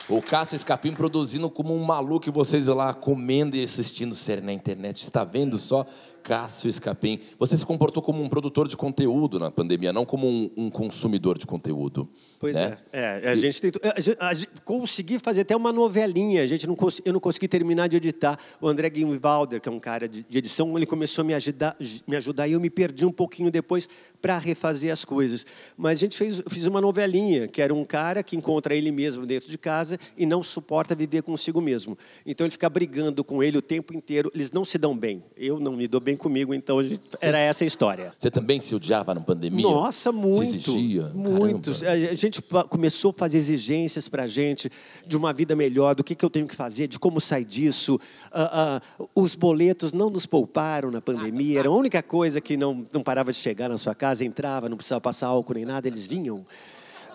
O 0.08 0.22
Cássio 0.22 0.54
Escapim 0.54 0.92
produzindo 0.92 1.50
como 1.50 1.74
um 1.74 1.82
maluco 1.82 2.28
e 2.28 2.32
vocês 2.32 2.68
lá 2.68 2.94
comendo 2.94 3.56
e 3.56 3.64
assistindo 3.64 4.14
série 4.14 4.40
na 4.40 4.52
internet. 4.52 4.98
Está 4.98 5.24
vendo 5.24 5.58
só? 5.58 5.84
Cássio 6.22 6.68
Escapim. 6.68 7.18
Você 7.38 7.56
se 7.56 7.64
comportou 7.64 8.02
como 8.02 8.22
um 8.22 8.28
produtor 8.28 8.68
de 8.68 8.76
conteúdo 8.76 9.38
na 9.38 9.50
pandemia, 9.50 9.92
não 9.92 10.04
como 10.04 10.26
um, 10.26 10.50
um 10.56 10.70
consumidor 10.70 11.38
de 11.38 11.46
conteúdo. 11.46 12.08
Pois 12.38 12.54
né? 12.54 12.76
é. 12.92 13.20
é. 13.24 13.30
A 13.30 13.34
gente 13.34 13.60
tentou. 13.60 13.80
A, 14.18 14.30
consegui 14.64 15.18
fazer 15.18 15.42
até 15.42 15.56
uma 15.56 15.72
novelinha. 15.72 16.42
A 16.42 16.46
gente 16.46 16.66
não 16.66 16.76
eu 17.04 17.12
não 17.12 17.20
consegui 17.20 17.48
terminar 17.48 17.88
de 17.88 17.96
editar. 17.96 18.38
O 18.60 18.68
André 18.68 18.88
Guimwalder, 18.90 19.60
que 19.60 19.68
é 19.68 19.72
um 19.72 19.80
cara 19.80 20.08
de, 20.08 20.24
de, 20.28 20.38
edição, 20.38 20.76
ele 20.76 20.86
começou 20.86 21.22
a 21.22 21.24
me 21.24 21.34
ajudar, 21.34 21.76
me 22.06 22.16
ajudar 22.16 22.48
e 22.48 22.52
eu 22.52 22.60
me 22.60 22.70
perdi 22.70 23.04
um 23.04 23.12
pouquinho 23.12 23.50
depois 23.50 23.88
para 24.20 24.38
refazer 24.38 24.92
as 24.92 25.04
coisas. 25.04 25.46
Mas 25.76 25.98
a 25.98 26.00
gente 26.00 26.16
fez 26.16 26.42
fiz 26.48 26.66
uma 26.66 26.80
novelinha, 26.80 27.48
que 27.48 27.60
era 27.60 27.74
um 27.74 27.84
cara 27.84 28.22
que 28.22 28.36
encontra 28.36 28.74
ele 28.74 28.90
mesmo 28.90 29.26
dentro 29.26 29.50
de 29.50 29.58
casa 29.58 29.98
e 30.16 30.26
não 30.26 30.42
suporta 30.42 30.94
viver 30.94 31.22
consigo 31.22 31.60
mesmo. 31.60 31.96
Então 32.24 32.46
ele 32.46 32.52
fica 32.52 32.68
brigando 32.68 33.22
com 33.24 33.42
ele 33.42 33.58
o 33.58 33.62
tempo 33.62 33.94
inteiro. 33.94 34.30
Eles 34.34 34.52
não 34.52 34.64
se 34.64 34.78
dão 34.78 34.96
bem. 34.96 35.22
Eu 35.36 35.58
não 35.58 35.76
me 35.76 35.86
dou 35.86 36.00
bem 36.00 36.09
comigo, 36.16 36.54
então 36.54 36.82
gente, 36.82 37.00
era 37.20 37.38
essa 37.38 37.64
a 37.64 37.66
história. 37.66 38.12
Você 38.18 38.30
também 38.30 38.60
se 38.60 38.74
odiava 38.74 39.14
na 39.14 39.20
pandemia? 39.20 39.62
Nossa, 39.62 40.12
muito. 40.12 40.46
Se 40.46 40.56
exigia? 40.56 41.08
Muito. 41.14 41.70
A 41.86 42.14
gente 42.14 42.42
começou 42.68 43.10
a 43.10 43.14
fazer 43.14 43.36
exigências 43.36 44.08
para 44.08 44.24
a 44.24 44.26
gente 44.26 44.70
de 45.06 45.16
uma 45.16 45.32
vida 45.32 45.54
melhor, 45.56 45.94
do 45.94 46.04
que, 46.04 46.14
que 46.14 46.24
eu 46.24 46.30
tenho 46.30 46.46
que 46.46 46.56
fazer, 46.56 46.86
de 46.86 46.98
como 46.98 47.20
sair 47.20 47.44
disso. 47.44 48.00
Uh, 48.32 49.02
uh, 49.02 49.10
os 49.14 49.34
boletos 49.34 49.92
não 49.92 50.10
nos 50.10 50.26
pouparam 50.26 50.90
na 50.90 51.00
pandemia, 51.00 51.60
era 51.60 51.68
a 51.68 51.72
única 51.72 52.02
coisa 52.02 52.40
que 52.40 52.56
não, 52.56 52.84
não 52.92 53.02
parava 53.02 53.32
de 53.32 53.38
chegar 53.38 53.68
na 53.68 53.78
sua 53.78 53.94
casa, 53.94 54.24
entrava, 54.24 54.68
não 54.68 54.76
precisava 54.76 55.00
passar 55.00 55.28
álcool 55.28 55.54
nem 55.54 55.64
nada, 55.64 55.88
eles 55.88 56.06
vinham. 56.06 56.44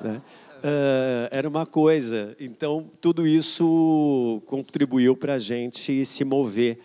Né? 0.01 0.21
Uh, 0.57 1.27
era 1.31 1.47
uma 1.47 1.65
coisa. 1.65 2.35
Então, 2.39 2.89
tudo 2.99 3.27
isso 3.27 4.41
contribuiu 4.45 5.15
para 5.15 5.35
a 5.35 5.39
gente 5.39 6.05
se 6.05 6.25
mover 6.25 6.79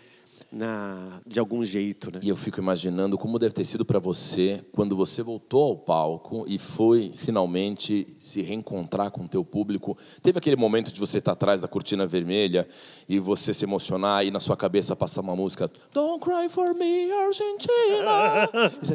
na, 0.51 1.19
de 1.25 1.39
algum 1.39 1.63
jeito. 1.63 2.11
Né? 2.11 2.19
E 2.21 2.29
eu 2.29 2.35
fico 2.35 2.59
imaginando 2.59 3.17
como 3.17 3.39
deve 3.39 3.53
ter 3.53 3.65
sido 3.65 3.85
para 3.85 3.99
você 3.99 4.63
quando 4.71 4.95
você 4.95 5.23
voltou 5.23 5.63
ao 5.63 5.77
palco 5.77 6.45
e 6.47 6.57
foi 6.57 7.11
finalmente 7.15 8.07
se 8.19 8.41
reencontrar 8.41 9.11
com 9.11 9.23
o 9.23 9.27
teu 9.27 9.45
público. 9.45 9.97
Teve 10.21 10.37
aquele 10.37 10.55
momento 10.55 10.91
de 10.91 10.99
você 10.99 11.19
estar 11.19 11.31
atrás 11.31 11.61
da 11.61 11.67
cortina 11.67 12.05
vermelha 12.05 12.67
e 13.07 13.19
você 13.19 13.53
se 13.53 13.63
emocionar 13.63 14.25
e 14.25 14.31
na 14.31 14.39
sua 14.39 14.57
cabeça 14.57 14.95
passar 14.95 15.21
uma 15.21 15.35
música 15.35 15.71
Don't 15.93 16.23
cry 16.23 16.49
for 16.49 16.73
me, 16.73 17.11
Argentina. 17.11 18.49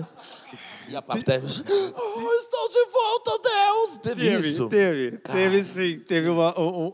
E 0.88 0.94
a 0.94 1.02
plateia, 1.02 1.40
oh, 1.42 2.32
estou 2.32 2.68
de 2.68 2.90
volta, 2.92 3.40
Deus! 3.42 3.98
Teve, 3.98 4.30
teve 4.30 4.48
isso? 4.48 4.68
Teve, 4.68 5.18
Cara, 5.18 5.36
teve 5.36 5.62
sim. 5.64 5.98
Teve 5.98 6.28
uma, 6.28 6.58
um, 6.58 6.86
um, 6.86 6.92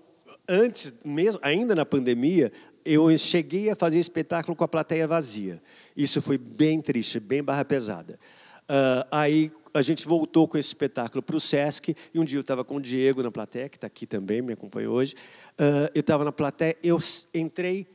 antes 0.49 0.95
mesmo, 1.05 1.39
ainda 1.43 1.75
na 1.75 1.85
pandemia, 1.85 2.51
eu 2.85 3.17
cheguei 3.19 3.71
a 3.71 3.77
fazer 3.77 3.99
espetáculo 3.99 4.57
com 4.57 4.65
a 4.65 4.69
plateia 4.69 5.07
vazia. 5.07 5.63
Isso 5.97 6.21
foi 6.21 6.39
bem 6.39 6.81
triste, 6.81 7.21
bem 7.21 7.43
barra 7.43 7.65
pesada. 7.65 8.19
Uh, 8.63 9.07
aí 9.11 9.53
a 9.75 9.83
gente 9.83 10.07
voltou 10.07 10.47
com 10.47 10.59
esse 10.59 10.69
espetáculo 10.69 11.23
para 11.23 11.37
o 11.37 11.41
Sesc, 11.41 11.95
e 12.13 12.19
um 12.19 12.25
dia 12.25 12.39
eu 12.39 12.43
estava 12.43 12.65
com 12.65 12.77
o 12.77 12.81
Diego 12.81 13.23
na 13.23 13.31
plateia, 13.31 13.69
que 13.69 13.77
está 13.77 13.87
aqui 13.87 14.07
também, 14.07 14.43
me 14.43 14.53
acompanha 14.53 14.91
hoje. 14.91 15.15
Uh, 15.53 15.89
eu 15.95 16.01
estava 16.01 16.25
na 16.25 16.33
plateia, 16.33 16.77
eu 16.83 16.99
entrei 17.35 17.87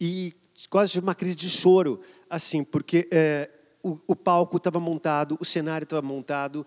e 0.00 0.32
quase 0.70 0.92
tive 0.92 1.04
uma 1.04 1.14
crise 1.14 1.36
de 1.36 1.48
choro, 1.48 2.00
assim, 2.28 2.64
porque 2.64 3.08
uh, 3.82 3.90
o, 3.90 4.00
o 4.08 4.16
palco 4.16 4.56
estava 4.56 4.80
montado, 4.80 5.36
o 5.40 5.44
cenário 5.44 5.84
estava 5.84 6.02
montado, 6.02 6.66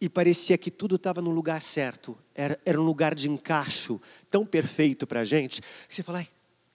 e 0.00 0.08
parecia 0.08 0.58
que 0.58 0.70
tudo 0.70 0.96
estava 0.96 1.22
no 1.22 1.30
lugar 1.30 1.62
certo. 1.62 2.16
Era, 2.34 2.58
era 2.64 2.80
um 2.80 2.84
lugar 2.84 3.14
de 3.14 3.30
encaixo 3.30 4.00
tão 4.30 4.44
perfeito 4.44 5.06
para 5.06 5.20
a 5.20 5.24
gente, 5.24 5.62
que 5.62 5.94
você 5.94 6.02
fala, 6.02 6.26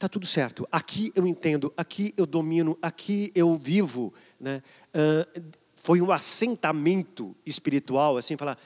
está 0.01 0.09
tudo 0.09 0.25
certo. 0.25 0.67
Aqui 0.71 1.11
eu 1.13 1.27
entendo, 1.27 1.71
aqui 1.77 2.11
eu 2.17 2.25
domino, 2.25 2.75
aqui 2.81 3.31
eu 3.35 3.55
vivo. 3.55 4.11
Né? 4.39 4.63
Uh, 4.95 5.43
foi 5.75 6.01
um 6.01 6.11
assentamento 6.11 7.35
espiritual, 7.45 8.17
assim, 8.17 8.35
falar, 8.35 8.57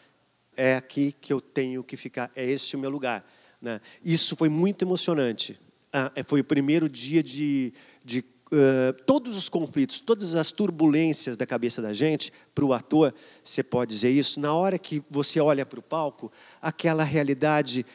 é 0.56 0.78
aqui 0.78 1.14
que 1.20 1.34
eu 1.34 1.42
tenho 1.42 1.84
que 1.84 1.98
ficar, 1.98 2.32
é 2.38 2.50
este 2.50 2.78
o 2.78 2.80
meu 2.80 2.90
lugar. 2.90 3.22
Né? 3.62 3.82
Isso 4.04 4.38
foi 4.38 4.48
muito 4.48 4.86
emocionante. 4.86 5.60
Uh, 5.94 6.24
foi 6.26 6.40
o 6.40 6.44
primeiro 6.44 6.88
dia 6.88 7.22
de, 7.22 7.74
de 8.02 8.20
uh, 8.20 8.94
todos 9.06 9.36
os 9.36 9.50
conflitos, 9.50 10.00
todas 10.00 10.36
as 10.36 10.54
turbulências 10.54 11.36
da 11.36 11.46
cabeça 11.46 11.82
da 11.82 11.92
gente, 11.92 12.32
para 12.54 12.64
o 12.64 12.72
ator, 12.72 13.14
você 13.44 13.62
pode 13.62 13.94
dizer 13.94 14.10
isso, 14.10 14.40
na 14.40 14.54
hora 14.54 14.80
que 14.80 15.04
você 15.10 15.42
olha 15.42 15.66
para 15.66 15.80
o 15.80 15.84
palco, 15.84 16.32
aquela 16.62 17.04
realidade 17.04 17.86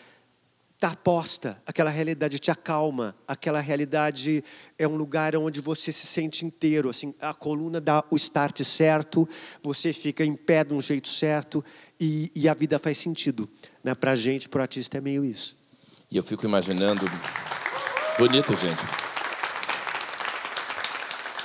está 0.81 0.97
posta, 0.97 1.63
aquela 1.67 1.91
realidade 1.91 2.39
te 2.39 2.51
acalma, 2.51 3.15
aquela 3.29 3.61
realidade 3.61 4.43
é 4.79 4.89
um 4.89 4.97
lugar 4.97 5.37
onde 5.37 5.61
você 5.61 5.93
se 5.93 6.07
sente 6.07 6.47
inteiro, 6.47 6.89
assim, 6.89 7.15
a 7.21 7.35
coluna 7.35 7.79
dá 7.79 8.03
o 8.11 8.17
start 8.17 8.63
certo, 8.65 9.29
você 9.63 9.93
fica 9.93 10.25
em 10.25 10.35
pé 10.35 10.65
de 10.65 10.73
um 10.73 10.81
jeito 10.81 11.11
certo 11.11 11.63
e, 12.01 12.33
e 12.35 12.49
a 12.49 12.55
vida 12.55 12.79
faz 12.79 12.97
sentido. 12.97 13.47
Né? 13.85 13.95
Para 13.95 14.13
a 14.13 14.17
gente, 14.17 14.49
para 14.49 14.61
o 14.61 14.63
artista, 14.63 14.97
é 14.97 15.03
meio 15.03 15.23
isso. 15.23 15.59
E 16.11 16.17
eu 16.17 16.25
fico 16.25 16.47
imaginando. 16.47 17.03
Bonito, 18.19 18.57
gente. 18.57 19.10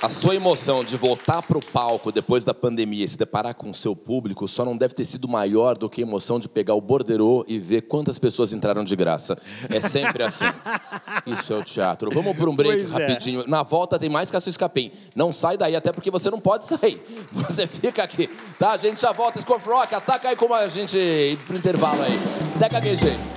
A 0.02 0.10
sua 0.10 0.34
emoção 0.34 0.84
de 0.84 0.94
voltar 0.96 1.40
para 1.42 1.56
o 1.56 1.64
palco 1.64 2.12
depois 2.12 2.44
da 2.44 2.52
pandemia 2.52 3.04
e 3.04 3.08
se 3.08 3.16
deparar 3.16 3.54
com 3.54 3.70
o 3.70 3.74
seu 3.74 3.96
público 3.96 4.46
só 4.46 4.62
não 4.62 4.76
deve 4.76 4.94
ter 4.94 5.06
sido 5.06 5.26
maior 5.26 5.76
do 5.76 5.88
que 5.88 6.02
a 6.02 6.04
emoção 6.06 6.38
de 6.38 6.48
pegar 6.48 6.74
o 6.74 6.80
borderô 6.82 7.44
e 7.48 7.58
ver 7.58 7.82
quantas 7.82 8.18
pessoas 8.18 8.52
entraram 8.52 8.84
de 8.84 8.94
graça. 8.94 9.38
É 9.70 9.80
sempre 9.80 10.22
assim. 10.22 10.44
Isso 11.26 11.52
é 11.52 11.56
o 11.56 11.64
teatro. 11.64 12.10
Vamos 12.12 12.36
por 12.36 12.46
um 12.48 12.54
break 12.54 12.84
Pois 12.84 12.94
é. 12.94 13.06
rapidinho. 13.06 13.44
Na 13.46 13.62
volta 13.62 13.98
tem 13.98 14.10
mais 14.10 14.30
Cássio 14.30 14.50
Escapim. 14.50 14.92
Não 15.14 15.32
sai 15.32 15.56
daí, 15.56 15.74
até 15.74 15.90
porque 15.92 16.10
você 16.10 16.30
não 16.30 16.40
pode 16.40 16.66
sair. 16.66 17.02
Você 17.32 17.66
fica 17.66 18.02
aqui. 18.02 18.28
Tá? 18.58 18.72
A 18.72 18.76
gente 18.76 19.00
já 19.00 19.12
volta. 19.12 19.40
Scorf 19.40 19.66
Rock, 19.66 19.94
ataca 19.94 20.28
aí 20.28 20.36
como 20.36 20.54
a 20.54 20.68
gente 20.68 21.38
pro 21.46 21.56
intervalo 21.56 22.02
aí. 22.02 22.18
Até 22.54 22.68
gaguejei. 22.68 23.35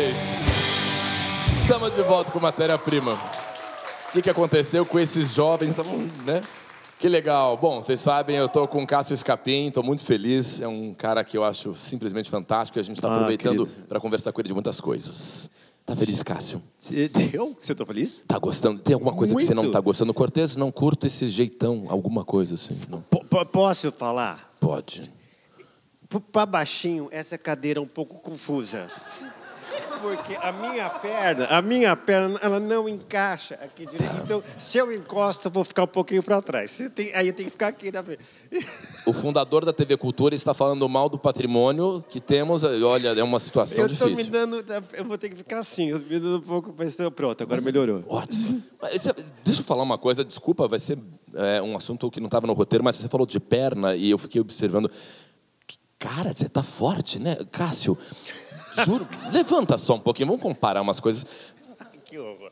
Vocês. 0.00 1.60
Estamos 1.62 1.94
de 1.94 2.02
volta 2.02 2.32
com 2.32 2.40
matéria-prima. 2.40 3.14
O 4.08 4.12
que, 4.12 4.22
que 4.22 4.30
aconteceu 4.30 4.84
com 4.86 4.98
esses 4.98 5.34
jovens? 5.34 5.76
Né? 6.24 6.42
Que 6.98 7.08
legal. 7.08 7.56
Bom, 7.56 7.82
vocês 7.82 8.00
sabem, 8.00 8.36
eu 8.36 8.46
estou 8.46 8.66
com 8.66 8.82
o 8.82 8.86
Cássio 8.86 9.14
Escapim, 9.14 9.68
estou 9.68 9.82
muito 9.82 10.02
feliz. 10.04 10.60
É 10.60 10.66
um 10.68 10.94
cara 10.94 11.22
que 11.22 11.36
eu 11.36 11.44
acho 11.44 11.74
simplesmente 11.74 12.30
fantástico 12.30 12.78
e 12.78 12.80
a 12.80 12.82
gente 12.82 12.96
está 12.96 13.08
Ah, 13.08 13.14
aproveitando 13.14 13.66
para 13.88 14.00
conversar 14.00 14.32
com 14.32 14.40
ele 14.40 14.48
de 14.48 14.54
muitas 14.54 14.80
coisas. 14.80 15.50
Tá 15.86 15.94
feliz, 15.96 16.22
Cássio? 16.22 16.62
Eu? 17.32 17.56
Você 17.60 17.74
tá 17.74 17.84
feliz? 17.86 18.24
Tá 18.26 18.38
gostando? 18.38 18.78
Tem 18.80 18.94
alguma 18.94 19.12
coisa 19.14 19.34
que 19.34 19.42
você 19.44 19.54
não 19.54 19.64
Muito. 19.64 19.72
tá 19.72 19.80
gostando? 19.80 20.12
Cortez, 20.14 20.56
não 20.56 20.70
curto 20.72 21.06
esse 21.06 21.28
jeitão, 21.28 21.86
alguma 21.88 22.24
coisa 22.24 22.54
assim. 22.54 22.74
Po- 23.10 23.24
posso 23.46 23.90
falar? 23.92 24.50
pode. 24.60 25.10
Para 26.32 26.44
baixinho, 26.44 27.08
essa 27.12 27.38
cadeira 27.38 27.78
é 27.78 27.82
um 27.82 27.86
pouco 27.86 28.16
confusa. 28.20 28.88
Porque 30.00 30.34
a 30.36 30.52
minha 30.52 30.88
perna, 30.88 31.46
a 31.46 31.60
minha 31.62 31.94
perna, 31.96 32.38
ela 32.42 32.58
não 32.58 32.88
encaixa 32.88 33.54
aqui 33.62 33.86
direito. 33.86 34.14
Então, 34.24 34.42
se 34.58 34.78
eu 34.78 34.92
encosto, 34.92 35.48
eu 35.48 35.52
vou 35.52 35.64
ficar 35.64 35.84
um 35.84 35.88
pouquinho 35.88 36.22
para 36.22 36.40
trás. 36.42 36.80
Tem- 36.94 37.14
aí 37.14 37.32
tem 37.32 37.46
que 37.46 37.52
ficar 37.52 37.68
aqui 37.68 37.90
na 37.92 38.02
frente. 38.02 38.20
O 39.06 39.12
fundador 39.12 39.64
da 39.64 39.72
TV 39.72 39.96
Cultura 39.96 40.34
está 40.34 40.52
falando 40.54 40.88
mal 40.88 41.08
do 41.08 41.18
patrimônio 41.18 42.04
que 42.08 42.20
temos. 42.20 42.64
Olha, 42.64 43.08
é 43.10 43.22
uma 43.22 43.38
situação 43.38 43.84
Eu 43.84 43.96
tô 43.96 44.04
me 44.06 44.10
difícil. 44.16 44.32
dando, 44.32 44.64
eu 44.94 45.04
vou 45.04 45.16
ter 45.18 45.28
que 45.28 45.36
ficar 45.36 45.58
assim, 45.60 45.90
eu 45.90 45.98
me 45.98 46.18
dando 46.18 46.38
um 46.38 46.40
pouco 46.40 46.72
para 46.72 47.10
pronto. 47.10 47.42
Agora 47.42 47.60
melhorou. 47.60 48.02
Ótimo. 48.08 48.62
Mas 48.80 49.08
Deixa 49.44 49.60
eu 49.60 49.64
falar 49.64 49.82
uma 49.82 49.98
coisa, 49.98 50.24
desculpa, 50.24 50.66
vai 50.66 50.78
ser 50.78 50.98
é, 51.34 51.60
um 51.62 51.76
assunto 51.76 52.10
que 52.10 52.18
não 52.20 52.26
estava 52.26 52.46
no 52.46 52.52
roteiro, 52.54 52.82
mas 52.84 52.96
você 52.96 53.08
falou 53.08 53.26
de 53.26 53.38
perna 53.38 53.94
e 53.94 54.10
eu 54.10 54.18
fiquei 54.18 54.40
observando. 54.40 54.90
Cara, 55.98 56.32
você 56.32 56.48
tá 56.48 56.62
forte, 56.62 57.18
né? 57.18 57.36
Cássio, 57.52 57.96
juro, 58.84 59.06
levanta 59.32 59.76
só 59.78 59.94
um 59.94 60.00
pouquinho, 60.00 60.26
vamos 60.28 60.42
comparar 60.42 60.80
umas 60.82 61.00
coisas. 61.00 61.26
Que 62.04 62.18
horror. 62.18 62.50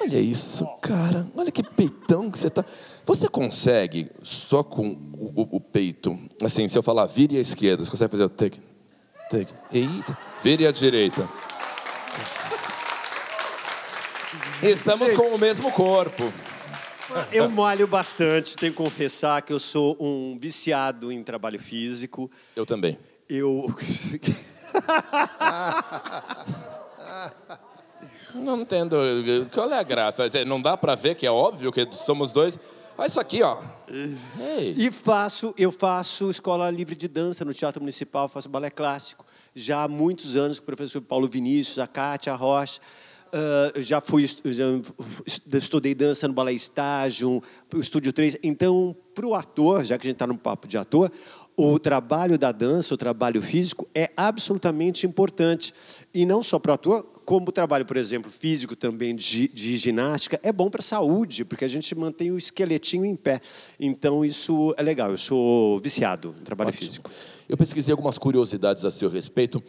Olha 0.00 0.18
isso, 0.20 0.66
cara. 0.82 1.26
Olha 1.36 1.52
que 1.52 1.62
peitão 1.62 2.30
que 2.30 2.38
você 2.38 2.50
tá. 2.50 2.64
Você 3.04 3.28
consegue, 3.28 4.10
só 4.22 4.62
com 4.62 4.88
o, 4.88 5.42
o- 5.42 5.56
o 5.56 5.60
peito, 5.60 6.18
assim, 6.42 6.66
se 6.66 6.76
eu 6.76 6.82
falar 6.82 7.06
vire 7.06 7.36
à 7.36 7.40
esquerda, 7.40 7.84
você 7.84 7.90
consegue 7.90 8.10
fazer 8.10 8.24
o 8.24 8.28
take, 8.28 8.60
take, 9.30 9.52
eita, 9.72 10.18
vire 10.42 10.66
à 10.66 10.72
direita. 10.72 11.28
Estamos 14.62 15.12
com 15.14 15.34
o 15.34 15.38
mesmo 15.38 15.70
corpo. 15.70 16.32
Eu 17.30 17.48
malho 17.48 17.86
bastante, 17.86 18.56
tenho 18.56 18.72
que 18.72 18.78
confessar 18.78 19.42
que 19.42 19.52
eu 19.52 19.60
sou 19.60 19.96
um 20.00 20.36
viciado 20.40 21.12
em 21.12 21.22
trabalho 21.22 21.58
físico. 21.60 22.30
Eu 22.56 22.64
também. 22.66 22.98
Eu. 23.28 23.66
Não 28.34 28.60
entendo. 28.60 28.96
Qual 29.52 29.70
é 29.70 29.78
a 29.78 29.82
graça? 29.82 30.26
Não 30.44 30.60
dá 30.60 30.76
pra 30.76 30.94
ver 30.94 31.14
que 31.14 31.26
é 31.26 31.30
óbvio 31.30 31.72
que 31.72 31.88
somos 31.92 32.32
dois. 32.32 32.58
Olha 32.96 33.06
isso 33.08 33.18
aqui, 33.18 33.42
ó. 33.42 33.58
Ei. 34.38 34.74
E 34.76 34.90
faço, 34.90 35.52
eu 35.58 35.72
faço 35.72 36.30
escola 36.30 36.70
livre 36.70 36.94
de 36.94 37.08
dança 37.08 37.44
no 37.44 37.52
Teatro 37.52 37.80
Municipal, 37.80 38.28
faço 38.28 38.48
balé 38.48 38.70
clássico. 38.70 39.24
Já 39.54 39.82
há 39.84 39.88
muitos 39.88 40.36
anos 40.36 40.58
com 40.58 40.64
o 40.64 40.66
professor 40.66 41.00
Paulo 41.00 41.28
Vinícius, 41.28 41.78
a 41.78 41.86
Kátia 41.86 42.34
Rocha. 42.34 42.80
Ah, 43.34 43.72
eu 43.74 43.82
já 43.82 44.00
fui 44.00 44.24
já 44.24 45.58
estudei 45.58 45.92
dança 45.92 46.28
no 46.28 46.34
balé 46.34 46.52
estágio, 46.52 47.42
estúdio 47.74 48.12
3. 48.12 48.38
Então, 48.44 48.94
para 49.12 49.26
o 49.26 49.34
ator, 49.34 49.82
já 49.82 49.98
que 49.98 50.06
a 50.06 50.08
gente 50.08 50.14
está 50.14 50.26
no 50.26 50.38
papo 50.38 50.68
de 50.68 50.78
ator, 50.78 51.10
o 51.56 51.78
trabalho 51.78 52.36
da 52.36 52.50
dança, 52.50 52.94
o 52.94 52.96
trabalho 52.96 53.40
físico 53.40 53.86
é 53.94 54.10
absolutamente 54.16 55.06
importante. 55.06 55.72
E 56.12 56.26
não 56.26 56.42
só 56.42 56.58
para 56.58 56.72
o 56.72 56.74
ator, 56.74 57.02
como 57.24 57.48
o 57.48 57.52
trabalho, 57.52 57.84
por 57.84 57.96
exemplo, 57.96 58.30
físico 58.30 58.74
também 58.74 59.14
de, 59.14 59.48
de 59.48 59.76
ginástica, 59.76 60.38
é 60.42 60.52
bom 60.52 60.68
para 60.68 60.80
a 60.80 60.82
saúde, 60.82 61.44
porque 61.44 61.64
a 61.64 61.68
gente 61.68 61.94
mantém 61.94 62.30
o 62.30 62.36
esqueletinho 62.36 63.04
em 63.04 63.14
pé. 63.14 63.40
Então, 63.78 64.24
isso 64.24 64.74
é 64.76 64.82
legal. 64.82 65.10
Eu 65.10 65.16
sou 65.16 65.78
viciado 65.78 66.34
em 66.40 66.44
trabalho 66.44 66.70
Ótimo. 66.70 66.86
físico. 66.86 67.10
Eu 67.48 67.56
pesquisei 67.56 67.92
algumas 67.92 68.18
curiosidades 68.18 68.84
a 68.84 68.90
seu 68.90 69.08
respeito. 69.08 69.62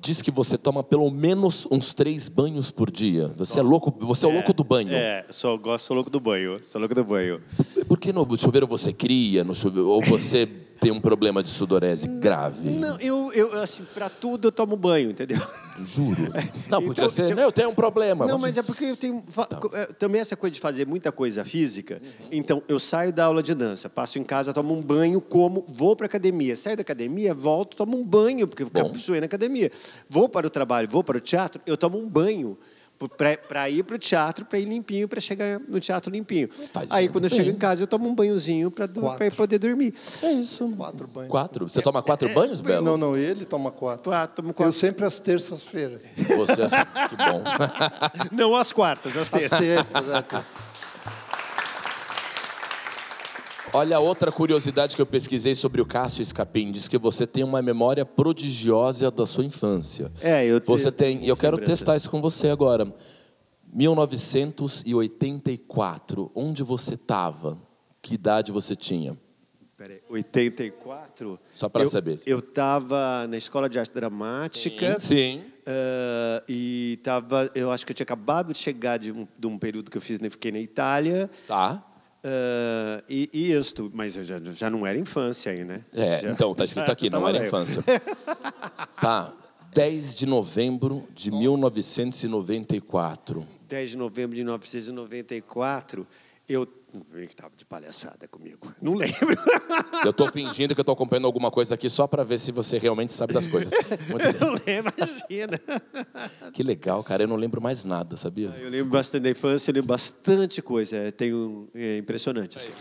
Diz 0.00 0.20
que 0.20 0.30
você 0.30 0.58
toma 0.58 0.82
pelo 0.82 1.10
menos 1.10 1.66
uns 1.70 1.94
três 1.94 2.28
banhos 2.28 2.70
por 2.70 2.90
dia. 2.90 3.28
Você 3.36 3.60
é 3.60 3.62
louco, 3.62 3.94
você 4.04 4.26
é, 4.26 4.28
o 4.28 4.32
louco 4.32 4.52
do 4.52 4.64
banho. 4.64 4.92
É, 4.92 5.24
sou, 5.30 5.56
gosto, 5.58 5.86
sou 5.86 5.94
louco 5.94 6.10
do 6.10 6.18
banho. 6.18 6.58
Sou 6.62 6.80
louco 6.80 6.94
do 6.94 7.04
banho. 7.04 7.40
Por 7.86 7.98
que 7.98 8.12
no 8.12 8.36
chuveiro 8.36 8.66
você 8.66 8.92
cria, 8.92 9.44
no 9.44 9.54
chuveiro, 9.54 9.88
ou 9.88 10.02
você 10.02 10.48
tem 10.82 10.90
um 10.90 11.00
problema 11.00 11.42
de 11.42 11.48
sudorese 11.48 12.08
grave? 12.08 12.68
Não, 12.68 12.98
eu, 12.98 13.32
eu 13.32 13.62
assim, 13.62 13.84
para 13.94 14.08
tudo 14.10 14.48
eu 14.48 14.52
tomo 14.52 14.76
banho, 14.76 15.10
entendeu? 15.12 15.40
Juro. 15.86 16.20
Não, 16.68 16.82
podia 16.82 16.92
Então, 17.04 17.08
ser, 17.08 17.22
se 17.22 17.32
eu- 17.32 17.36
não, 17.36 17.42
eu 17.44 17.52
tenho 17.52 17.70
um 17.70 17.74
problema. 17.74 18.26
Não, 18.26 18.38
mas 18.38 18.58
é 18.58 18.62
porque 18.62 18.84
eu 18.84 18.96
tenho 18.96 19.22
Tá. 19.22 19.58
é, 19.72 19.86
também 19.86 20.20
essa 20.20 20.36
coisa 20.36 20.52
de 20.52 20.60
fazer 20.60 20.86
muita 20.86 21.10
coisa 21.12 21.44
física. 21.44 22.00
Então, 22.30 22.62
eu 22.68 22.78
saio 22.78 23.12
da 23.12 23.24
aula 23.24 23.42
de 23.42 23.54
dança, 23.54 23.88
passo 23.88 24.18
em 24.18 24.24
casa, 24.24 24.52
tomo 24.52 24.74
um 24.76 24.82
banho, 24.82 25.20
como, 25.20 25.64
vou 25.68 25.94
para 25.96 26.06
academia. 26.06 26.56
Saio 26.56 26.76
da 26.76 26.82
academia, 26.82 27.32
volto, 27.32 27.76
tomo 27.76 27.96
um 27.98 28.04
banho, 28.04 28.46
porque 28.46 28.62
eu 28.64 28.70
caprichoei 28.70 29.20
na 29.20 29.26
academia. 29.26 29.70
Vou 30.10 30.28
para 30.28 30.46
o 30.46 30.50
trabalho, 30.50 30.88
vou 30.90 31.02
para 31.04 31.16
o 31.16 31.20
teatro, 31.20 31.60
eu 31.64 31.76
tomo 31.76 31.98
um 31.98 32.08
banho. 32.08 32.58
Para 33.08 33.68
ir 33.70 33.82
para 33.84 33.96
o 33.96 33.98
teatro, 33.98 34.44
para 34.44 34.58
ir 34.58 34.64
limpinho, 34.64 35.08
para 35.08 35.20
chegar 35.20 35.60
no 35.68 35.78
teatro 35.80 36.10
limpinho. 36.10 36.48
Faz 36.72 36.90
Aí, 36.92 37.08
quando 37.08 37.24
eu 37.24 37.30
bem. 37.30 37.38
chego 37.38 37.50
em 37.50 37.56
casa, 37.56 37.82
eu 37.82 37.86
tomo 37.86 38.08
um 38.08 38.14
banhozinho 38.14 38.70
para 38.70 38.88
poder 39.36 39.58
dormir. 39.58 39.94
É 40.22 40.32
isso. 40.32 40.68
Quatro 40.76 41.06
banhos. 41.08 41.30
Quatro? 41.30 41.68
Você 41.68 41.82
toma 41.82 42.02
quatro 42.02 42.28
banhos, 42.30 42.60
Belo? 42.60 42.84
Não, 42.84 42.96
não, 42.96 43.16
ele 43.16 43.44
toma 43.44 43.70
quatro. 43.70 44.12
Ah, 44.12 44.26
tomo 44.26 44.50
Eu 44.50 44.54
quatro. 44.54 44.72
sempre 44.72 45.04
às 45.04 45.18
terças-feiras. 45.18 46.00
Você, 46.16 46.62
é 46.62 47.08
que 47.08 47.16
bom. 47.16 47.42
Não 48.32 48.54
às 48.56 48.72
quartas, 48.72 49.12
às 49.16 49.22
Às 49.22 49.28
terças. 49.30 49.58
terças, 49.58 50.08
é, 50.08 50.22
terça. 50.22 50.72
Olha, 53.74 53.98
outra 53.98 54.30
curiosidade 54.30 54.94
que 54.94 55.00
eu 55.00 55.06
pesquisei 55.06 55.54
sobre 55.54 55.80
o 55.80 55.86
Cássio 55.86 56.20
Escapim. 56.20 56.70
Diz 56.70 56.88
que 56.88 56.98
você 56.98 57.26
tem 57.26 57.42
uma 57.42 57.62
memória 57.62 58.04
prodigiosa 58.04 59.10
da 59.10 59.24
sua 59.24 59.46
infância. 59.46 60.12
É, 60.20 60.44
eu 60.44 60.60
Você 60.66 60.92
tenho 60.92 61.18
tem, 61.20 61.26
e 61.26 61.30
eu 61.30 61.36
quero 61.36 61.56
testar 61.56 61.96
isso 61.96 62.10
com 62.10 62.20
você 62.20 62.48
agora. 62.48 62.94
1984, 63.72 66.30
onde 66.34 66.62
você 66.62 66.92
estava? 66.94 67.56
Que 68.02 68.12
idade 68.14 68.52
você 68.52 68.76
tinha? 68.76 69.18
Peraí, 69.74 70.02
84? 70.10 71.40
Só 71.52 71.70
Eu- 71.74 71.86
saber. 71.86 72.20
Eu 72.26 72.40
estava 72.40 73.26
na 73.26 73.38
escola 73.38 73.70
de 73.70 73.78
arte 73.78 73.94
dramática. 73.94 74.98
Sim. 75.00 75.44
ah, 75.66 76.42
e 76.46 77.00
tava, 77.02 77.50
eu 77.54 77.70
acho 77.72 77.86
que 77.86 77.92
eu 77.92 77.96
tinha 77.96 78.04
acabado 78.04 78.52
de 78.52 78.58
chegar 78.58 78.98
de 78.98 79.12
um, 79.12 79.26
de 79.38 79.46
um 79.46 79.58
período 79.58 79.90
que 79.90 79.96
eu 79.96 80.02
fiz, 80.02 80.20
né, 80.20 80.28
fiquei 80.28 80.52
na 80.52 80.60
Itália. 80.60 81.30
Tá. 81.48 81.82
Ah, 82.24 83.02
e, 83.08 83.28
e 83.32 83.52
isto, 83.52 83.90
mas 83.92 84.14
já, 84.14 84.38
já 84.54 84.70
não 84.70 84.86
era 84.86 84.96
infância 84.98 85.50
aí, 85.52 85.64
né? 85.64 85.80
É, 85.92 86.20
Já- 86.20 86.30
então, 86.30 86.54
tá 86.54 86.62
escrito 86.64 86.88
aqui, 86.92 87.10
não 87.10 87.20
tava 87.20 87.36
era 87.36 87.44
infância. 87.46 87.82
Tá, 89.00 89.32
10 89.74 90.14
de 90.14 90.26
novembro 90.26 91.02
de 91.12 91.32
1994. 91.32 93.44
10 93.68 93.90
de 93.90 93.98
novembro 93.98 94.36
de 94.36 94.42
1994, 94.44 96.06
eu. 96.48 96.66
Vem 97.10 97.26
que 97.26 97.34
tava 97.34 97.54
de 97.56 97.64
palhaçada 97.64 98.28
comigo. 98.28 98.70
Não 98.82 98.92
lembro. 98.94 99.34
Eu 100.04 100.12
tô 100.12 100.30
fingindo 100.30 100.74
que 100.74 100.80
eu 100.80 100.84
tô 100.84 100.92
acompanhando 100.92 101.24
alguma 101.26 101.50
coisa 101.50 101.74
aqui 101.74 101.88
só 101.88 102.06
para 102.06 102.22
ver 102.22 102.38
se 102.38 102.52
você 102.52 102.76
realmente 102.76 103.14
sabe 103.14 103.32
das 103.32 103.46
coisas. 103.46 103.72
Não 104.40 104.52
lembro, 104.66 104.92
imagina. 104.98 105.60
Que 106.52 106.62
legal, 106.62 107.02
cara. 107.02 107.22
Eu 107.22 107.28
não 107.28 107.36
lembro 107.36 107.62
mais 107.62 107.84
nada, 107.84 108.16
sabia? 108.18 108.48
Eu 108.60 108.68
lembro 108.68 108.90
bastante 108.90 109.22
da 109.22 109.30
infância, 109.30 109.70
eu 109.70 109.74
lembro 109.76 109.88
bastante 109.88 110.60
coisa. 110.60 110.96
É, 110.96 111.10
Tenho, 111.10 111.68
é 111.74 111.96
impressionante. 111.98 112.58
assim. 112.58 112.72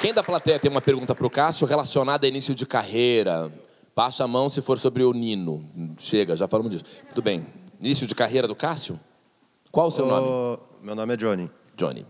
Quem 0.00 0.14
da 0.14 0.22
plateia 0.22 0.58
tem 0.58 0.70
uma 0.70 0.80
pergunta 0.80 1.14
para 1.14 1.26
o 1.26 1.30
Cássio 1.30 1.66
relacionada 1.66 2.24
a 2.26 2.28
início 2.28 2.54
de 2.54 2.64
carreira? 2.64 3.52
Baixa 3.94 4.24
a 4.24 4.28
mão 4.28 4.48
se 4.48 4.62
for 4.62 4.78
sobre 4.78 5.02
o 5.04 5.12
Nino. 5.12 5.62
Chega, 5.98 6.34
já 6.36 6.48
falamos 6.48 6.72
disso. 6.72 6.84
Tudo 7.10 7.22
bem. 7.22 7.46
Início 7.78 8.06
de 8.06 8.14
carreira 8.14 8.48
do 8.48 8.54
Cássio? 8.54 8.98
Qual 9.70 9.88
o 9.88 9.90
seu 9.90 10.06
nome? 10.06 10.26
Ô, 10.26 10.58
Meu 10.80 10.94
nome 10.94 11.12
é 11.12 11.16
Johnny. 11.16 11.50
Johnny. 11.80 12.04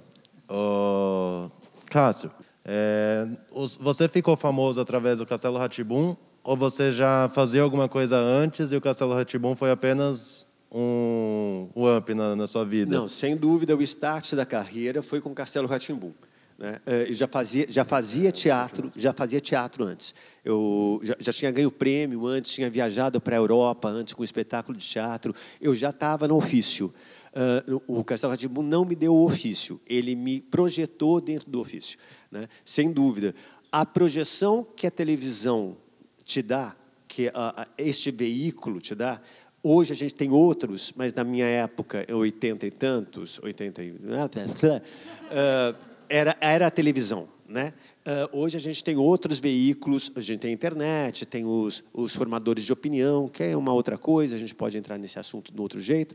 Cássio, 1.88 2.30
é, 2.64 3.26
os- 3.52 3.76
você 3.76 4.08
ficou 4.08 4.36
famoso 4.36 4.80
através 4.80 5.18
do 5.18 5.26
Castelo 5.26 5.58
Ratibum 5.58 6.16
ou 6.42 6.56
você 6.56 6.92
já 6.92 7.30
fazia 7.32 7.62
alguma 7.62 7.88
coisa 7.88 8.16
antes 8.16 8.72
e 8.72 8.76
o 8.76 8.80
Castelo 8.80 9.14
Ratibum 9.14 9.54
foi 9.54 9.70
apenas 9.70 10.44
um, 10.72 11.68
um 11.76 11.96
up 11.96 12.12
na, 12.14 12.34
na 12.34 12.46
sua 12.48 12.64
vida? 12.64 12.96
Não, 12.96 13.06
sem 13.06 13.36
dúvida, 13.36 13.76
o 13.76 13.82
start 13.82 14.34
da 14.34 14.44
carreira 14.44 15.02
foi 15.04 15.20
com 15.20 15.32
Castelo 15.34 15.68
Ratimbum. 15.68 16.12
Né? 16.58 16.78
Eu 16.86 17.14
já 17.14 17.26
fazia, 17.28 17.66
já 17.68 17.84
fazia 17.84 18.30
teatro, 18.32 18.90
já 18.96 19.12
fazia 19.12 19.40
teatro 19.40 19.84
antes. 19.84 20.14
Eu 20.44 21.00
já, 21.02 21.14
já 21.18 21.32
tinha 21.32 21.50
ganho 21.50 21.70
prêmio 21.70 22.26
antes, 22.26 22.52
tinha 22.52 22.68
viajado 22.68 23.20
para 23.20 23.34
a 23.36 23.38
Europa 23.38 23.88
antes 23.88 24.14
com 24.14 24.22
espetáculo 24.24 24.76
de 24.76 24.86
teatro. 24.86 25.34
Eu 25.60 25.72
já 25.74 25.90
estava 25.90 26.28
no 26.28 26.36
ofício. 26.36 26.92
Ah, 27.34 27.64
o 27.86 28.02
Castelo 28.02 28.32
Ratimbum 28.32 28.62
não 28.62 28.84
me 28.84 28.94
deu 28.94 29.14
o 29.14 29.24
ofício, 29.24 29.80
ele 29.86 30.14
me 30.14 30.40
projetou 30.40 31.20
dentro 31.20 31.50
do 31.50 31.60
ofício. 31.60 31.98
Né? 32.30 32.48
Sem 32.64 32.92
dúvida. 32.92 33.34
A 33.70 33.86
projeção 33.86 34.64
que 34.64 34.86
a 34.86 34.90
televisão 34.90 35.76
te 36.24 36.42
dá, 36.42 36.76
que 37.06 37.30
este 37.78 38.10
veículo 38.10 38.80
te 38.80 38.94
dá, 38.94 39.20
hoje 39.62 39.92
a 39.92 39.96
gente 39.96 40.14
tem 40.14 40.30
outros, 40.30 40.92
mas 40.96 41.14
na 41.14 41.22
minha 41.22 41.46
época, 41.46 42.04
em 42.08 42.14
80 42.14 42.66
e 42.66 42.70
tantos, 42.70 43.40
80 43.42 43.82
e... 43.82 43.94
ah, 45.30 45.74
era, 46.08 46.36
era 46.40 46.66
a 46.66 46.70
televisão. 46.70 47.28
Né? 47.48 47.72
Ah, 48.06 48.28
hoje 48.32 48.56
a 48.56 48.60
gente 48.60 48.82
tem 48.82 48.96
outros 48.96 49.40
veículos, 49.40 50.10
a 50.14 50.20
gente 50.20 50.40
tem 50.40 50.50
a 50.50 50.54
internet, 50.54 51.26
tem 51.26 51.44
os, 51.44 51.82
os 51.92 52.14
formadores 52.14 52.64
de 52.64 52.72
opinião, 52.72 53.28
que 53.28 53.42
é 53.42 53.56
uma 53.56 53.72
outra 53.72 53.98
coisa, 53.98 54.36
a 54.36 54.38
gente 54.38 54.54
pode 54.54 54.78
entrar 54.78 54.98
nesse 54.98 55.18
assunto 55.18 55.52
de 55.52 55.60
outro 55.60 55.80
jeito. 55.80 56.14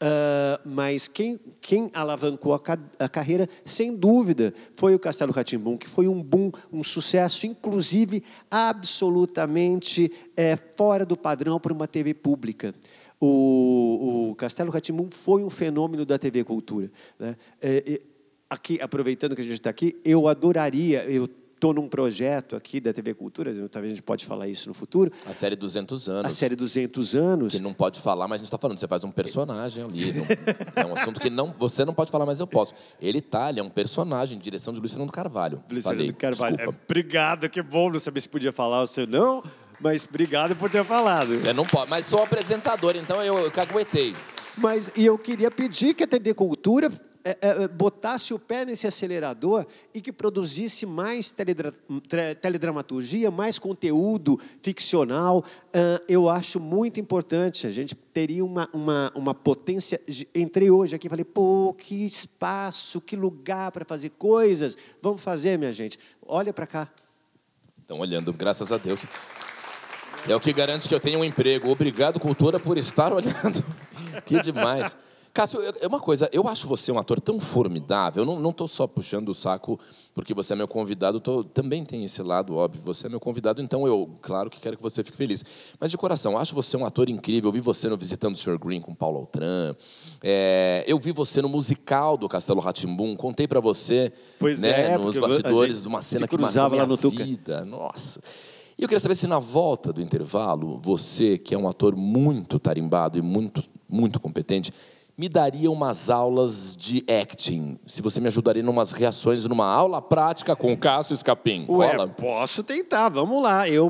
Ah, 0.00 0.60
mas 0.64 1.08
quem, 1.08 1.38
quem 1.60 1.86
alavancou 1.94 2.52
a, 2.52 2.60
ca- 2.60 2.78
a 2.98 3.08
carreira, 3.08 3.48
sem 3.64 3.94
dúvida, 3.94 4.52
foi 4.76 4.94
o 4.94 4.98
Castelo 4.98 5.32
Ratimbum, 5.32 5.76
que 5.78 5.88
foi 5.88 6.08
um 6.08 6.22
boom, 6.22 6.50
um 6.72 6.82
sucesso, 6.82 7.46
inclusive 7.46 8.22
absolutamente 8.50 10.12
eh, 10.36 10.56
fora 10.76 11.06
do 11.06 11.16
padrão 11.16 11.58
para 11.60 11.72
uma 11.72 11.86
TV 11.88 12.12
pública. 12.12 12.74
O, 13.20 14.30
o 14.30 14.34
Castelo 14.34 14.70
Ratimbum 14.70 15.08
foi 15.10 15.42
um 15.42 15.50
fenômeno 15.50 16.04
da 16.04 16.18
TV 16.18 16.44
Cultura. 16.44 16.90
Né? 17.18 17.36
Eh, 17.62 17.84
eh, 17.86 18.00
aqui, 18.50 18.78
aproveitando 18.82 19.34
que 19.34 19.40
a 19.40 19.44
gente 19.44 19.54
está 19.54 19.70
aqui, 19.70 19.96
eu 20.04 20.28
adoraria, 20.28 21.04
eu 21.04 21.28
estou 21.64 21.72
num 21.72 21.88
projeto 21.88 22.54
aqui 22.56 22.78
da 22.78 22.92
TV 22.92 23.14
Cultura, 23.14 23.50
talvez 23.70 23.92
a 23.92 23.94
gente 23.94 24.02
pode 24.02 24.26
falar 24.26 24.46
isso 24.48 24.68
no 24.68 24.74
futuro, 24.74 25.10
A 25.24 25.32
série 25.32 25.56
200 25.56 26.08
anos. 26.10 26.26
a 26.26 26.30
série 26.34 26.54
200 26.54 27.14
anos. 27.14 27.52
Que 27.54 27.62
não 27.62 27.72
pode 27.72 28.00
falar, 28.00 28.28
mas 28.28 28.34
a 28.34 28.38
gente 28.38 28.46
está 28.48 28.58
falando. 28.58 28.76
Você 28.78 28.86
faz 28.86 29.02
um 29.02 29.10
personagem 29.10 29.82
ali. 29.82 30.12
não- 30.12 30.24
é 30.76 30.86
um 30.86 30.92
assunto 30.94 31.18
que 31.18 31.30
não, 31.30 31.54
você 31.58 31.82
não 31.84 31.94
pode 31.94 32.10
falar, 32.10 32.26
mas 32.26 32.38
eu 32.38 32.46
posso. 32.46 32.74
Ele 33.00 33.22
tá, 33.22 33.48
ele 33.48 33.60
é 33.60 33.62
um 33.62 33.70
personagem, 33.70 34.38
direção 34.38 34.74
de 34.74 34.80
Luiz 34.80 34.92
Fernando 34.92 35.10
Carvalho. 35.10 35.64
Luiz 35.70 35.84
Falei, 35.84 36.12
Fernando 36.12 36.18
Carvalho. 36.20 36.60
É, 36.60 36.68
obrigado, 36.68 37.48
que 37.48 37.62
bom, 37.62 37.90
não 37.90 37.98
sabia 37.98 38.20
se 38.20 38.28
podia 38.28 38.52
falar 38.52 38.80
ou 38.82 38.86
se 38.86 39.06
não, 39.06 39.42
mas 39.80 40.04
obrigado 40.06 40.54
por 40.56 40.68
ter 40.68 40.84
falado. 40.84 41.28
Você 41.28 41.52
não 41.54 41.64
pode, 41.64 41.88
mas 41.88 42.04
sou 42.04 42.22
apresentador, 42.22 42.94
então 42.94 43.22
eu, 43.22 43.38
eu 43.38 43.50
caguetei. 43.50 44.14
Mas 44.56 44.92
e 44.94 45.06
eu 45.06 45.16
queria 45.16 45.50
pedir 45.50 45.94
que 45.94 46.04
a 46.04 46.06
TV 46.06 46.34
Cultura 46.34 46.90
é, 47.24 47.38
é, 47.40 47.68
botasse 47.68 48.34
o 48.34 48.38
pé 48.38 48.66
nesse 48.66 48.86
acelerador 48.86 49.66
e 49.94 50.00
que 50.02 50.12
produzisse 50.12 50.84
mais 50.84 51.32
teledra 51.32 51.72
teledramaturgia, 52.40 53.30
mais 53.30 53.58
conteúdo 53.58 54.38
ficcional. 54.60 55.42
Ah, 55.72 56.02
eu 56.06 56.28
acho 56.28 56.60
muito 56.60 57.00
importante. 57.00 57.66
A 57.66 57.70
gente 57.70 57.94
teria 57.94 58.44
uma, 58.44 58.68
uma, 58.74 59.10
uma 59.14 59.34
potência. 59.34 59.98
Entrei 60.34 60.70
hoje 60.70 60.94
aqui 60.94 61.06
e 61.06 61.10
falei, 61.10 61.24
pô, 61.24 61.74
que 61.78 62.06
espaço, 62.06 63.00
que 63.00 63.16
lugar 63.16 63.72
para 63.72 63.86
fazer 63.86 64.10
coisas. 64.10 64.76
Vamos 65.00 65.22
fazer, 65.22 65.58
minha 65.58 65.72
gente. 65.72 65.98
Olha 66.26 66.52
para 66.52 66.66
cá. 66.66 66.88
Estão 67.80 68.00
olhando, 68.00 68.32
graças 68.34 68.70
a 68.70 68.76
Deus. 68.76 69.06
É 70.28 70.36
o 70.36 70.40
que 70.40 70.52
garante 70.52 70.88
que 70.88 70.94
eu 70.94 71.00
tenha 71.00 71.18
um 71.18 71.24
emprego. 71.24 71.70
Obrigado, 71.70 72.20
cultura, 72.20 72.60
por 72.60 72.76
estar 72.76 73.12
olhando. 73.12 73.64
que 74.24 74.40
demais. 74.40 74.96
Cássio, 75.34 75.60
eu- 75.60 75.74
é 75.80 75.86
uma 75.88 75.98
coisa, 75.98 76.30
eu 76.32 76.46
acho 76.46 76.68
você 76.68 76.92
um 76.92 76.98
ator 76.98 77.20
tão 77.20 77.40
formidável. 77.40 78.22
Eu 78.22 78.38
não 78.38 78.50
estou 78.50 78.68
só 78.68 78.86
puxando 78.86 79.30
o 79.30 79.34
saco 79.34 79.80
porque 80.14 80.32
você 80.32 80.52
é 80.52 80.56
meu 80.56 80.68
convidado, 80.68 81.18
tô- 81.18 81.42
também 81.42 81.84
tem 81.84 82.04
esse 82.04 82.22
lado, 82.22 82.54
óbvio. 82.54 82.80
Você 82.84 83.06
é 83.06 83.10
meu 83.10 83.18
convidado, 83.18 83.60
então 83.60 83.84
eu, 83.84 84.08
claro 84.22 84.48
que 84.48 84.60
quero 84.60 84.76
que 84.76 84.82
você 84.82 85.02
fique 85.02 85.16
feliz. 85.16 85.44
Mas 85.80 85.90
de 85.90 85.98
coração, 85.98 86.38
acho 86.38 86.54
você 86.54 86.76
um 86.76 86.86
ator 86.86 87.08
incrível. 87.08 87.48
Eu 87.48 87.52
vi 87.52 87.58
você 87.58 87.88
no 87.88 87.96
Visitando 87.96 88.34
o 88.34 88.38
Sr. 88.38 88.56
Green 88.58 88.80
com 88.80 88.94
Paulo 88.94 89.18
Altran. 89.18 89.74
É, 90.22 90.84
eu 90.86 90.96
vi 91.00 91.10
você 91.10 91.42
no 91.42 91.48
musical 91.48 92.16
do 92.16 92.28
Castelo 92.28 92.60
Ratimbum. 92.60 93.16
Contei 93.16 93.48
para 93.48 93.58
você, 93.58 94.12
Pois 94.38 94.60
né, 94.60 94.92
é, 94.92 94.98
nos 94.98 95.18
bastidores, 95.18 95.84
uma 95.84 96.00
cena 96.00 96.28
que 96.28 96.38
marcou 96.38 96.62
lá 96.62 96.68
minha 96.70 96.86
no 96.86 96.96
Tuca. 96.96 97.24
vida. 97.24 97.64
Nossa. 97.64 98.20
E 98.78 98.82
eu 98.82 98.88
queria 98.88 99.00
saber 99.00 99.16
se 99.16 99.26
na 99.26 99.40
volta 99.40 99.92
do 99.92 100.00
intervalo, 100.00 100.80
você, 100.80 101.38
que 101.38 101.56
é 101.56 101.58
um 101.58 101.68
ator 101.68 101.96
muito 101.96 102.60
tarimbado 102.60 103.18
e 103.18 103.22
muito, 103.22 103.64
muito 103.88 104.20
competente, 104.20 104.72
me 105.16 105.28
daria 105.28 105.70
umas 105.70 106.10
aulas 106.10 106.76
de 106.76 107.04
acting. 107.08 107.78
Se 107.86 108.02
você 108.02 108.20
me 108.20 108.26
ajudaria 108.26 108.62
em 108.62 108.68
umas 108.68 108.92
reações 108.92 109.44
numa 109.44 109.66
aula 109.66 110.02
prática 110.02 110.56
com 110.56 110.72
o 110.72 110.76
Cássio 110.76 111.14
Escapim. 111.14 111.64
Ué, 111.68 111.92
Rola? 111.92 112.08
posso 112.08 112.64
tentar, 112.64 113.08
vamos 113.08 113.42
lá. 113.42 113.68
Eu, 113.68 113.88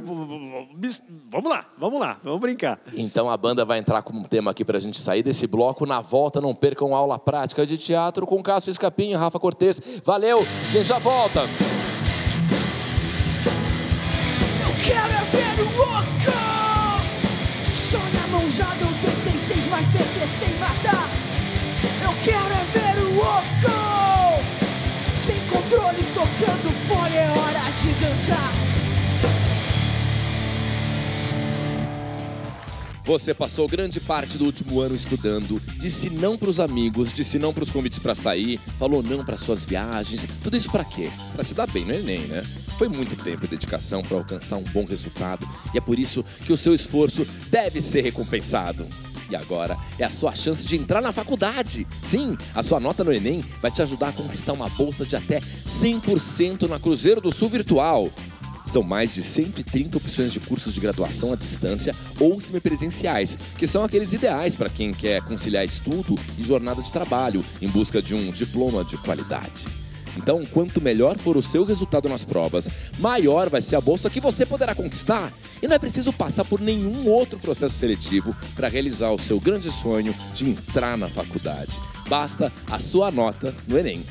vamos 1.31 1.51
lá, 1.51 1.67
vamos 1.79 2.01
lá, 2.01 2.19
vamos 2.23 2.41
brincar. 2.41 2.79
Então 2.93 3.31
a 3.31 3.37
banda 3.37 3.65
vai 3.65 3.79
entrar 3.79 4.03
com 4.03 4.13
um 4.13 4.25
tema 4.25 4.51
aqui 4.51 4.65
pra 4.65 4.79
gente 4.79 4.99
sair 5.01 5.23
desse 5.23 5.47
bloco. 5.47 5.87
Na 5.87 6.01
volta, 6.01 6.41
não 6.41 6.55
percam 6.55 6.95
aula 6.95 7.19
prática 7.19 7.67
de 7.67 7.79
teatro 7.79 8.27
com 8.27 8.43
Cássio 8.43 8.71
Escapim 8.71 9.11
e 9.11 9.15
Rafa 9.15 9.41
Cortez. 9.41 9.81
Valeu, 10.05 10.41
a 10.41 10.71
gente 10.71 10.85
já 10.87 10.99
volta. 10.99 11.43
Você 33.05 33.35
passou 33.35 33.69
grande 33.69 34.01
parte 34.01 34.39
do 34.39 34.47
último 34.47 34.81
ano 34.81 34.95
estudando, 34.95 35.61
disse 35.77 36.09
não 36.09 36.39
pros 36.39 36.59
amigos, 36.59 37.13
disse 37.13 37.39
não 37.39 37.53
pros 37.53 37.71
convites 37.71 37.99
pra 37.99 38.15
sair, 38.15 38.59
falou 38.79 39.03
não 39.03 39.23
para 39.23 39.37
suas 39.37 39.63
viagens. 39.63 40.27
Tudo 40.43 40.57
isso 40.57 40.71
pra 40.71 40.87
quê? 40.87 41.11
Pra 41.35 41.45
se 41.45 41.53
dar 41.53 41.67
bem 41.67 41.85
no 41.85 41.93
Enem, 41.93 42.21
né? 42.21 42.43
Foi 42.79 42.89
muito 42.89 43.15
tempo 43.23 43.45
e 43.45 43.49
dedicação 43.49 44.03
para 44.03 44.17
alcançar 44.17 44.57
um 44.57 44.65
bom 44.65 44.87
resultado, 44.87 45.47
e 45.75 45.79
é 45.79 45.83
por 45.83 45.99
isso 45.99 46.25
que 46.47 46.53
o 46.53 46.57
seu 46.57 46.73
esforço 46.73 47.27
deve 47.51 47.83
ser 47.83 48.01
recompensado. 48.01 48.87
E 49.31 49.37
agora 49.37 49.77
é 49.99 50.05
a 50.05 50.11
sua 50.11 50.35
chance 50.35 50.67
de 50.67 50.77
entrar 50.77 51.03
na 51.03 51.13
faculdade. 51.13 51.87
Sim, 52.03 52.37
a 52.55 52.63
sua 52.63 52.81
nota 52.81 53.05
no 53.05 53.13
Enem 53.13 53.45
vai 53.61 53.71
te 53.71 53.83
ajudar 53.83 54.09
a 54.09 54.13
conquistar 54.13 54.55
uma 54.55 54.69
bolsa 54.71 55.05
de 55.05 55.15
até 55.15 55.41
100% 55.67 56.69
na 56.69 56.79
Cruzeiro 56.79 57.21
do 57.21 57.31
Sul 57.31 57.51
Virtual. 57.51 58.11
São 58.65 58.83
mais 58.83 59.15
de 59.15 59.23
130 59.23 59.99
opções 59.99 60.33
de 60.33 60.41
cursos 60.41 60.73
de 60.73 60.81
graduação 60.81 61.33
à 61.33 61.37
distância 61.37 61.95
ou 62.19 62.41
semipresenciais, 62.41 63.39
que 63.59 63.67
são 63.67 63.85
aqueles 63.85 64.13
ideais 64.13 64.57
para 64.57 64.71
quem 64.71 64.93
quer 64.93 65.23
conciliar 65.23 65.65
estudo 65.65 66.15
e 66.39 66.43
jornada 66.43 66.83
de 66.83 66.93
trabalho 66.93 67.45
em 67.61 67.69
busca 67.69 68.01
de 68.01 68.15
um 68.15 68.31
diploma 68.31 68.85
de 68.85 68.97
qualidade. 68.97 69.67
Então, 70.17 70.45
quanto 70.47 70.81
melhor 70.81 71.19
for 71.19 71.37
o 71.37 71.43
seu 71.43 71.65
resultado 71.65 72.09
nas 72.09 72.25
provas, 72.25 72.69
maior 72.99 73.51
vai 73.51 73.61
ser 73.61 73.77
a 73.77 73.81
bolsa 73.81 74.09
que 74.09 74.21
você 74.21 74.47
poderá 74.47 74.75
conquistar. 74.75 75.33
E 75.63 75.67
não 75.67 75.75
é 75.75 75.79
preciso 75.79 76.13
passar 76.13 76.45
por 76.45 76.61
nenhum 76.61 77.09
outro 77.09 77.39
processo 77.39 77.75
seletivo 77.75 78.35
para 78.55 78.69
realizar 78.69 79.11
o 79.11 79.19
seu 79.19 79.41
grande 79.41 79.71
sonho 79.73 80.15
de 80.35 80.49
entrar 80.49 80.97
na 80.97 81.09
faculdade. 81.09 81.81
Basta 82.09 82.53
a 82.71 82.79
sua 82.79 83.11
nota 83.11 83.55
no 83.67 83.79
Enem. 83.79 84.05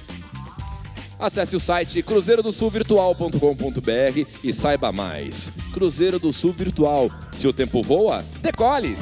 Acesse 1.24 1.56
o 1.56 1.60
site 1.60 2.04
cruzeirodosulvirtual.com.br 2.04 4.28
e 4.44 4.52
saiba 4.52 4.92
mais. 4.92 5.54
Cruzeiro 5.72 6.20
do 6.20 6.34
Sul 6.34 6.52
Virtual. 6.52 7.10
Se 7.32 7.48
o 7.48 7.54
tempo 7.54 7.82
voa, 7.82 8.26
decole! 8.42 8.98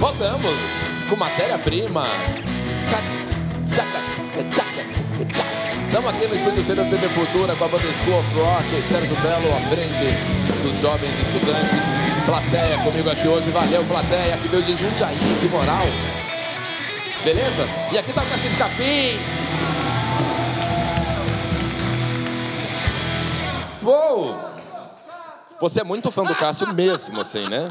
Voltamos 0.00 1.04
com 1.10 1.16
matéria-prima. 1.16 2.06
Estamos 5.88 6.10
aqui 6.10 6.26
no 6.26 6.34
estúdio 6.34 6.62
Cena 6.62 6.84
TV 6.84 7.08
Cultura 7.14 7.56
com 7.56 7.64
a 7.64 7.68
banda 7.68 7.92
School 7.94 8.20
of 8.20 8.34
Rock, 8.34 8.82
Sérgio 8.82 9.16
Belo 9.22 9.56
à 9.56 9.60
frente 9.70 10.04
dos 10.62 10.78
jovens 10.82 11.18
estudantes. 11.18 11.80
Plateia 12.26 12.76
comigo 12.84 13.08
aqui 13.08 13.26
hoje, 13.26 13.50
valeu 13.50 13.82
plateia, 13.86 14.36
que 14.36 14.48
veio 14.48 14.62
de 14.64 14.76
Jundiaí, 14.76 15.16
que 15.40 15.48
moral. 15.48 15.86
Beleza? 17.24 17.66
E 17.90 17.96
aqui 17.96 18.12
tá 18.12 18.22
o 18.22 18.26
Cassis 18.26 18.54
Capim. 18.58 19.18
Uou! 23.82 24.38
Você 25.58 25.80
é 25.80 25.84
muito 25.84 26.10
fã 26.10 26.22
do 26.22 26.34
Cássio 26.34 26.74
mesmo, 26.74 27.18
assim, 27.22 27.48
né? 27.48 27.66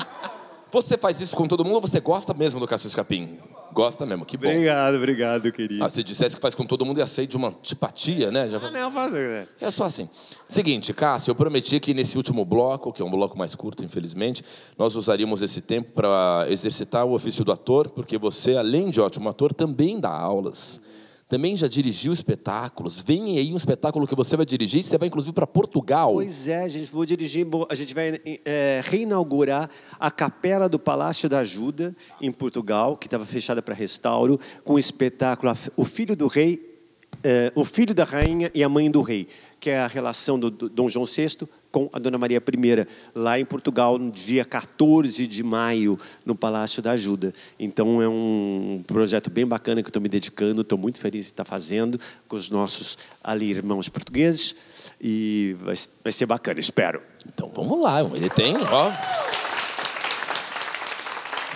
Você 0.71 0.97
faz 0.97 1.21
isso 1.21 1.35
com 1.35 1.47
todo 1.47 1.63
mundo 1.63 1.75
ou 1.75 1.81
você 1.81 1.99
gosta 1.99 2.33
mesmo 2.33 2.59
do 2.59 2.67
Cássio 2.67 2.87
Escapim? 2.87 3.37
Gosta 3.73 4.05
mesmo, 4.05 4.25
que 4.25 4.37
bom. 4.37 4.47
Obrigado, 4.47 4.95
obrigado, 4.95 5.51
querido. 5.51 5.83
Ah, 5.83 5.89
se 5.89 6.03
dissesse 6.03 6.35
que 6.35 6.41
faz 6.41 6.55
com 6.55 6.65
todo 6.65 6.83
mundo, 6.85 6.99
ia 6.99 7.05
ser 7.05 7.27
de 7.27 7.37
uma 7.37 7.49
antipatia, 7.49 8.31
né? 8.31 8.47
Já... 8.47 8.57
Ah, 8.57 8.71
não, 8.71 8.91
faz... 8.91 9.13
É 9.13 9.71
só 9.71 9.85
assim. 9.85 10.09
Seguinte, 10.47 10.93
Cássio, 10.93 11.31
eu 11.31 11.35
prometi 11.35 11.79
que 11.79 11.93
nesse 11.93 12.17
último 12.17 12.43
bloco, 12.43 12.91
que 12.91 13.01
é 13.01 13.05
um 13.05 13.11
bloco 13.11 13.37
mais 13.37 13.53
curto, 13.53 13.83
infelizmente, 13.85 14.43
nós 14.77 14.95
usaríamos 14.95 15.41
esse 15.41 15.61
tempo 15.61 15.91
para 15.91 16.45
exercitar 16.49 17.05
o 17.05 17.13
ofício 17.13 17.45
do 17.45 17.51
ator, 17.51 17.91
porque 17.91 18.17
você, 18.17 18.57
além 18.57 18.89
de 18.89 18.99
ótimo 18.99 19.29
ator, 19.29 19.53
também 19.53 19.99
dá 19.99 20.11
aulas. 20.11 20.81
Também 21.27 21.57
já 21.57 21.67
dirigiu 21.67 22.13
espetáculos. 22.13 23.01
Vem 23.01 23.37
aí 23.37 23.53
um 23.53 23.57
espetáculo 23.57 24.07
que 24.07 24.15
você 24.15 24.37
vai 24.37 24.45
dirigir, 24.45 24.81
você 24.81 24.97
vai 24.97 25.09
inclusive 25.09 25.33
para 25.33 25.45
Portugal. 25.45 26.13
Pois 26.13 26.47
é, 26.47 26.63
a 26.63 26.69
gente 26.69 26.89
vou 26.89 27.05
dirigir, 27.05 27.45
a 27.69 27.75
gente 27.75 27.93
vai 27.93 28.17
é, 28.45 28.81
reinaugurar 28.85 29.69
a 29.99 30.09
Capela 30.09 30.69
do 30.69 30.79
Palácio 30.79 31.27
da 31.27 31.39
Ajuda 31.39 31.93
em 32.21 32.31
Portugal, 32.31 32.95
que 32.95 33.07
estava 33.07 33.25
fechada 33.25 33.61
para 33.61 33.75
restauro, 33.75 34.39
com 34.63 34.75
o 34.75 34.79
espetáculo 34.79 35.51
O 35.75 35.83
Filho 35.83 36.15
do 36.15 36.27
Rei, 36.27 36.76
é, 37.23 37.51
o 37.55 37.65
Filho 37.65 37.93
da 37.93 38.03
Rainha 38.03 38.51
e 38.53 38.63
a 38.63 38.69
Mãe 38.69 38.89
do 38.89 39.01
Rei, 39.01 39.27
que 39.59 39.69
é 39.69 39.79
a 39.79 39.87
relação 39.87 40.39
do, 40.39 40.49
do 40.49 40.69
Dom 40.69 40.87
João 40.87 41.05
VI 41.05 41.47
com 41.71 41.89
a 41.91 41.99
Dona 41.99 42.17
Maria 42.17 42.37
I, 42.37 42.87
lá 43.13 43.39
em 43.39 43.45
Portugal, 43.45 43.97
no 43.99 44.11
dia 44.11 44.45
14 44.45 45.27
de 45.27 45.43
maio, 45.43 45.99
no 46.25 46.35
Palácio 46.35 46.81
da 46.81 46.91
Ajuda. 46.91 47.33
Então, 47.59 48.01
é 48.01 48.07
um 48.07 48.83
projeto 48.87 49.29
bem 49.29 49.45
bacana 49.45 49.83
que 49.83 49.89
estou 49.89 50.01
me 50.01 50.09
dedicando, 50.09 50.61
estou 50.61 50.77
muito 50.77 50.99
feliz 50.99 51.25
de 51.25 51.31
estar 51.31 51.45
fazendo 51.45 51.99
com 52.27 52.35
os 52.35 52.49
nossos 52.49 52.97
ali 53.23 53.49
irmãos 53.49 53.89
portugueses 53.89 54.55
e 55.01 55.55
vai, 55.59 55.75
vai 56.03 56.11
ser 56.11 56.25
bacana, 56.25 56.59
espero. 56.59 57.01
Então, 57.27 57.51
vamos 57.53 57.81
lá, 57.81 58.01
ele 58.01 58.29
tem, 58.29 58.55
ó. 58.57 59.46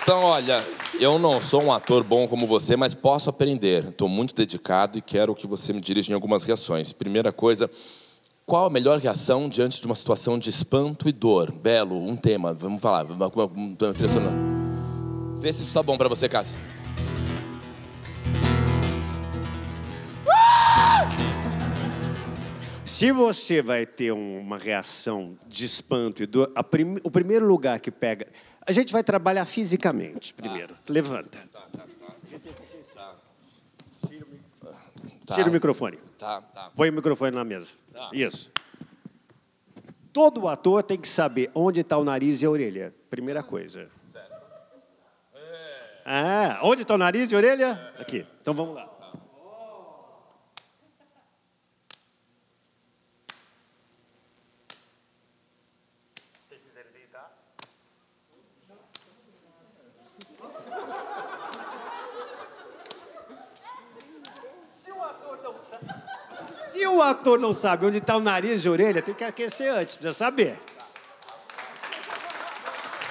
Então, 0.03 0.23
olha, 0.23 0.65
eu 0.99 1.19
não 1.19 1.39
sou 1.39 1.61
um 1.61 1.71
ator 1.71 2.03
bom 2.03 2.27
como 2.27 2.47
você, 2.47 2.75
mas 2.75 2.95
posso 2.95 3.29
aprender. 3.29 3.85
Estou 3.85 4.09
muito 4.09 4.33
dedicado 4.33 4.97
e 4.97 5.01
quero 5.01 5.35
que 5.35 5.45
você 5.45 5.71
me 5.71 5.79
dirija 5.79 6.11
em 6.11 6.15
algumas 6.15 6.43
reações. 6.43 6.91
Primeira 6.91 7.31
coisa, 7.31 7.69
qual 8.43 8.65
a 8.65 8.69
melhor 8.69 8.97
reação 8.97 9.47
diante 9.47 9.79
de 9.79 9.85
uma 9.85 9.93
situação 9.93 10.39
de 10.39 10.49
espanto 10.49 11.07
e 11.07 11.11
dor? 11.11 11.51
Belo, 11.51 11.95
um 11.95 12.15
tema, 12.15 12.51
vamos 12.51 12.81
falar. 12.81 13.05
Vê 15.39 15.53
se 15.53 15.59
isso 15.59 15.67
está 15.67 15.83
bom 15.83 15.97
para 15.97 16.09
você, 16.09 16.27
Cássio. 16.27 16.57
Se 22.83 23.11
você 23.11 23.61
vai 23.61 23.85
ter 23.85 24.11
uma 24.11 24.57
reação 24.57 25.37
de 25.47 25.65
espanto 25.65 26.21
e 26.21 26.25
dor, 26.25 26.51
prim... 26.69 26.97
o 27.03 27.09
primeiro 27.09 27.47
lugar 27.47 27.79
que 27.79 27.89
pega. 27.89 28.27
A 28.65 28.71
gente 28.71 28.93
vai 28.93 29.03
trabalhar 29.03 29.45
fisicamente 29.45 30.33
primeiro. 30.33 30.75
Tá. 30.75 30.81
Levanta. 30.93 31.39
Tá, 31.51 31.67
tá, 31.71 31.85
Tira, 34.05 34.25
o... 34.25 35.35
Tira 35.35 35.49
o 35.49 35.51
microfone. 35.51 35.97
Tá, 36.17 36.41
tá. 36.41 36.71
Põe 36.75 36.89
o 36.89 36.93
microfone 36.93 37.35
na 37.35 37.43
mesa. 37.43 37.73
Isso. 38.13 38.51
Todo 40.13 40.47
ator 40.47 40.83
tem 40.83 40.99
que 40.99 41.07
saber 41.07 41.49
onde 41.55 41.81
está 41.81 41.97
o 41.97 42.03
nariz 42.03 42.41
e 42.41 42.45
a 42.45 42.49
orelha. 42.49 42.93
Primeira 43.09 43.41
coisa. 43.41 43.89
Ah, 46.05 46.59
onde 46.63 46.81
está 46.81 46.95
o 46.95 46.97
nariz 46.97 47.31
e 47.31 47.35
a 47.35 47.37
orelha? 47.37 47.93
Aqui. 47.97 48.25
Então 48.41 48.53
vamos 48.53 48.75
lá. 48.75 48.91
Se 66.71 66.87
o 66.87 67.00
ator 67.11 67.39
não 67.39 67.53
sabe 67.53 67.85
onde 67.85 67.99
está 67.99 68.17
o 68.17 68.19
nariz 68.19 68.65
e 68.65 68.67
a 68.67 68.71
orelha, 68.71 69.01
tem 69.01 69.13
que 69.13 69.23
aquecer 69.23 69.73
antes, 69.73 69.95
precisa 69.95 70.17
saber. 70.17 70.59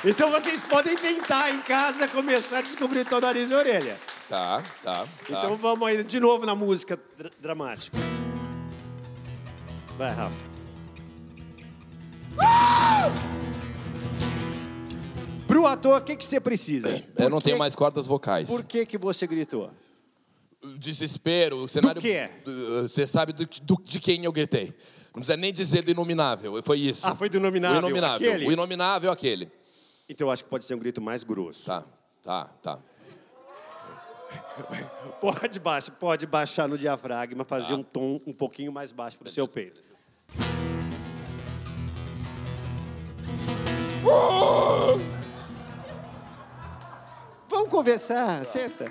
Então 0.05 0.31
vocês 0.31 0.65
podem 0.65 0.97
tentar 0.97 1.51
em 1.51 1.61
casa 1.61 2.09
começar 2.09 2.59
a 2.59 2.63
descobrir 2.63 3.07
o 3.11 3.21
nariz 3.21 3.51
e 3.51 3.55
a 3.55 3.59
orelha. 3.59 3.99
Tá, 4.29 4.63
tá, 4.83 5.05
tá. 5.05 5.09
Então 5.29 5.57
vamos 5.57 5.87
aí 5.87 6.03
de 6.03 6.19
novo 6.19 6.47
na 6.47 6.55
música 6.55 6.99
dr 7.19 7.29
dramática. 7.41 7.97
Vai, 9.99 10.15
Rafa. 10.15 10.45
Pro 15.47 15.67
ator, 15.67 16.01
o 16.01 16.05
que, 16.05 16.17
que 16.17 16.25
você 16.25 16.41
precisa? 16.41 17.05
Eu 17.19 17.29
não 17.29 17.41
tenho 17.41 17.59
mais 17.59 17.75
cordas 17.75 18.07
vocais. 18.07 18.49
Por 18.49 18.65
que, 18.65 18.87
que 18.87 18.97
você 18.97 19.27
gritou? 19.27 19.71
Desespero, 20.79 21.65
o 21.65 21.69
cenário. 21.69 22.01
Do 22.01 22.07
quê? 22.07 22.31
Você 22.83 23.07
sabe 23.07 23.33
do, 23.33 23.47
do, 23.63 23.83
de 23.83 24.01
quem 24.01 24.25
eu 24.25 24.33
gritei. 24.33 24.75
Não 25.07 25.15
precisa 25.15 25.37
nem 25.37 25.53
dizer 25.53 25.83
do 25.83 25.91
inominável. 25.91 26.63
Foi 26.63 26.79
isso. 26.79 27.07
Ah, 27.07 27.17
foi 27.17 27.29
do 27.29 27.37
inominável. 27.39 27.77
O 27.77 27.89
inominável. 27.89 28.31
Aquele? 28.31 28.47
O 28.47 28.53
inominável 28.53 29.11
aquele. 29.11 29.53
Então 30.09 30.29
eu 30.29 30.33
acho 30.33 30.45
que 30.45 30.51
pode 30.51 30.65
ser 30.65 30.75
um 30.75 30.79
grito 30.79 31.01
mais 31.01 31.25
grosso. 31.25 31.67
Tá, 31.67 31.85
tá, 32.23 32.45
tá. 32.63 32.79
Pode 35.21 35.59
baixar, 35.59 35.93
pode 35.93 36.27
baixar 36.27 36.69
no 36.69 36.79
diafragma, 36.79 37.45
fazer 37.45 37.69
tá. 37.69 37.75
um 37.75 37.83
tom 37.83 38.21
um 38.27 38.33
pouquinho 38.33 38.73
mais 38.73 38.93
baixo 38.93 39.19
para 39.19 39.29
o 39.29 39.31
seu 39.31 39.49
peito. 39.49 39.81
Uh! 44.05 45.01
Vamos 47.49 47.69
conversar, 47.69 48.45
senta. 48.47 48.87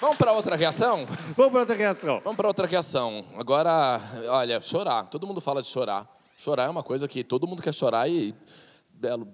Vamos 0.00 0.16
para 0.16 0.32
outra 0.32 0.56
reação? 0.56 1.04
Vamos 1.36 1.52
para 1.52 1.60
outra 1.60 1.76
reação. 1.76 2.20
Vamos 2.24 2.36
para 2.36 2.48
outra 2.48 2.66
reação. 2.66 3.22
Agora, 3.36 4.00
olha, 4.28 4.58
chorar. 4.58 5.10
Todo 5.10 5.26
mundo 5.26 5.42
fala 5.42 5.60
de 5.60 5.68
chorar. 5.68 6.08
Chorar 6.34 6.64
é 6.64 6.70
uma 6.70 6.82
coisa 6.82 7.06
que 7.06 7.22
todo 7.22 7.46
mundo 7.46 7.60
quer 7.60 7.74
chorar 7.74 8.08
e. 8.08 8.34
Belo. 8.94 9.28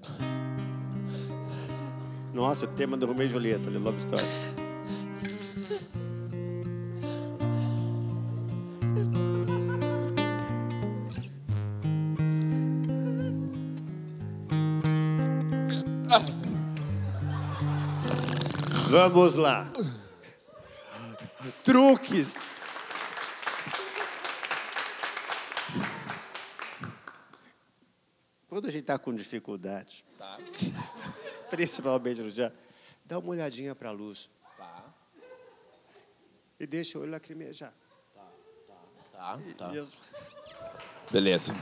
Nossa, 2.34 2.66
tema 2.66 2.96
do 2.96 3.06
Romeu 3.06 3.26
e 3.26 3.28
Julieta, 3.28 3.70
de 3.70 3.78
Love 3.78 3.98
Story. 3.98 4.24
Vamos 18.90 19.36
lá 19.36 19.70
truques. 21.76 22.54
Quando 28.48 28.66
a 28.66 28.70
gente 28.70 28.80
está 28.80 28.98
com 28.98 29.14
dificuldade, 29.14 30.02
tá. 30.16 30.38
principalmente 31.50 32.22
no 32.22 32.30
dia, 32.30 32.50
dá 33.04 33.18
uma 33.18 33.28
olhadinha 33.28 33.74
para 33.74 33.90
a 33.90 33.92
luz. 33.92 34.30
Tá. 34.56 34.84
E 36.58 36.66
deixa 36.66 36.98
o 36.98 37.02
olho 37.02 37.10
lacrimejar. 37.10 37.74
Tá, 38.14 38.24
tá, 39.12 39.38
tá. 39.58 39.68
tá. 39.68 39.74
E, 39.74 41.12
Beleza. 41.12 41.52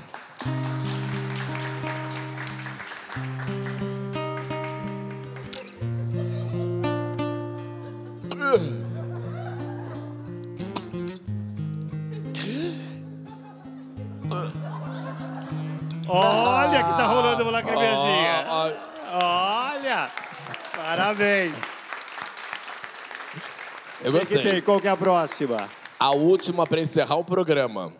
Parabéns. 20.74 21.54
eu 24.02 24.10
O 24.10 24.20
que, 24.20 24.20
que 24.20 24.26
tem? 24.26 24.42
gostei. 24.42 24.62
Qual 24.62 24.80
que 24.80 24.88
é 24.88 24.90
a 24.90 24.96
próxima? 24.96 25.68
A 25.98 26.10
última 26.10 26.66
para 26.66 26.80
encerrar 26.80 27.16
o 27.16 27.24
programa. 27.24 27.92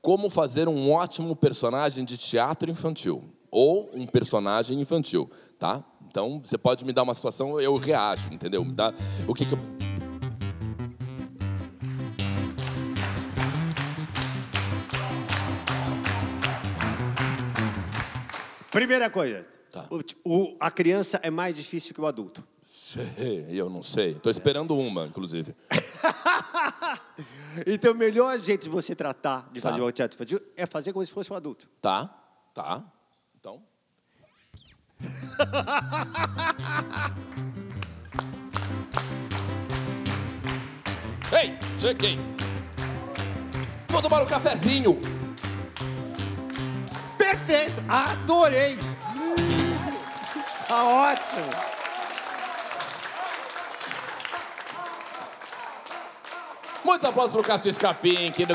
Como 0.00 0.28
fazer 0.28 0.68
um 0.68 0.90
ótimo 0.90 1.36
personagem 1.36 2.04
de 2.04 2.18
teatro 2.18 2.70
infantil. 2.70 3.22
Ou 3.50 3.90
um 3.94 4.06
personagem 4.06 4.80
infantil, 4.80 5.30
tá? 5.58 5.84
Então, 6.08 6.40
você 6.44 6.56
pode 6.58 6.84
me 6.84 6.92
dar 6.92 7.02
uma 7.02 7.14
situação, 7.14 7.60
eu 7.60 7.76
reajo, 7.76 8.32
entendeu? 8.32 8.64
Me 8.64 8.72
dá 8.72 8.92
o 9.28 9.34
que, 9.34 9.44
que 9.44 9.54
eu... 9.54 9.58
Primeira 18.70 19.10
coisa. 19.10 19.44
Tá. 19.72 19.86
O- 20.24 20.56
a 20.60 20.70
criança 20.70 21.18
é 21.22 21.30
mais 21.30 21.56
difícil 21.56 21.94
que 21.94 22.00
o 22.00 22.06
adulto. 22.06 22.44
Sei, 22.62 23.46
eu 23.48 23.70
não 23.70 23.82
sei. 23.82 24.14
Tô 24.14 24.28
esperando 24.30 24.76
uma, 24.76 25.06
inclusive. 25.06 25.54
Então, 27.66 27.92
o 27.92 27.94
melhor 27.94 28.38
jeito 28.38 28.62
de 28.62 28.70
você 28.70 28.94
tratar 28.94 29.50
de 29.52 29.60
Tá. 29.60 29.68
fazer 29.70 29.82
o 29.82 29.92
teatro 29.92 30.16
infantil 30.16 30.40
é 30.56 30.64
fazer 30.64 30.90
como 30.92 31.04
se 31.04 31.12
fosse 31.12 31.30
um 31.30 31.36
adulto. 31.36 31.68
Tá? 31.82 32.08
Tá? 32.54 32.82
Então. 33.38 33.62
Ei, 41.32 41.56
cheguei. 41.78 42.18
Vou 43.88 44.02
tomar 44.02 44.22
um 44.22 44.26
cafezinho. 44.26 44.98
Perfeito! 47.16 47.82
Adorei! 47.88 48.76
Tá 50.72 50.84
ótimo! 50.84 51.52
Muitos 56.82 57.06
aplausos 57.06 57.34
pro 57.34 57.42
Cássio 57.44 57.68
Escapim, 57.68 58.32
que 58.32 58.46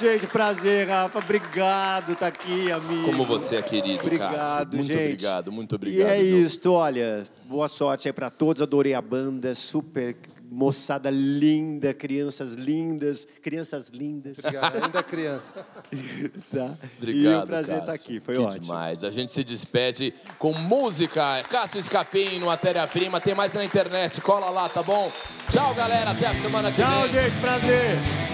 Gente, 0.00 0.26
prazer, 0.26 0.88
Rafa. 0.88 1.20
Obrigado 1.20 2.16
tá 2.16 2.26
aqui, 2.26 2.72
amigo. 2.72 3.04
como 3.04 3.24
você 3.24 3.54
é 3.54 3.62
querido, 3.62 4.00
Obrigado, 4.02 4.32
Cássio. 4.32 4.66
Muito 4.72 4.86
gente. 4.88 5.02
obrigado, 5.12 5.52
muito 5.52 5.72
E 5.72 5.76
obrigado. 5.76 6.08
é 6.10 6.16
viu? 6.18 6.44
isso, 6.44 6.72
olha. 6.72 7.24
Boa 7.44 7.68
sorte 7.68 8.08
aí 8.08 8.12
pra 8.12 8.28
todos. 8.28 8.60
Adorei 8.60 8.94
a 8.94 9.00
banda, 9.00 9.54
super 9.54 10.16
moçada 10.50 11.10
linda, 11.10 11.92
crianças 11.94 12.54
lindas, 12.54 13.26
crianças 13.42 13.88
lindas. 13.88 14.38
Ainda 14.44 15.02
criança. 15.02 15.54
Tá? 16.52 16.74
Obrigado, 16.98 17.40
e 17.40 17.42
o 17.42 17.46
prazer 17.46 17.74
Cássio. 17.80 17.80
estar 17.80 17.92
aqui, 17.92 18.20
foi 18.20 18.34
que 18.34 18.40
ótimo. 18.40 18.60
demais. 18.62 19.02
A 19.02 19.10
gente 19.10 19.32
se 19.32 19.42
despede 19.42 20.12
com 20.38 20.52
música. 20.52 21.42
Cássio 21.48 21.78
Escapim 21.80 22.38
no 22.38 22.46
Matéria-Prima. 22.46 23.20
Tem 23.20 23.34
mais 23.34 23.52
na 23.52 23.64
internet. 23.64 24.20
Cola 24.20 24.50
lá, 24.50 24.68
tá 24.68 24.82
bom? 24.82 25.10
Tchau, 25.50 25.74
galera. 25.74 26.10
Até 26.10 26.26
a 26.26 26.34
semana 26.36 26.70
que 26.70 26.80
Tchau, 26.80 27.02
vem. 27.08 27.10
gente, 27.12 27.40
prazer. 27.40 28.33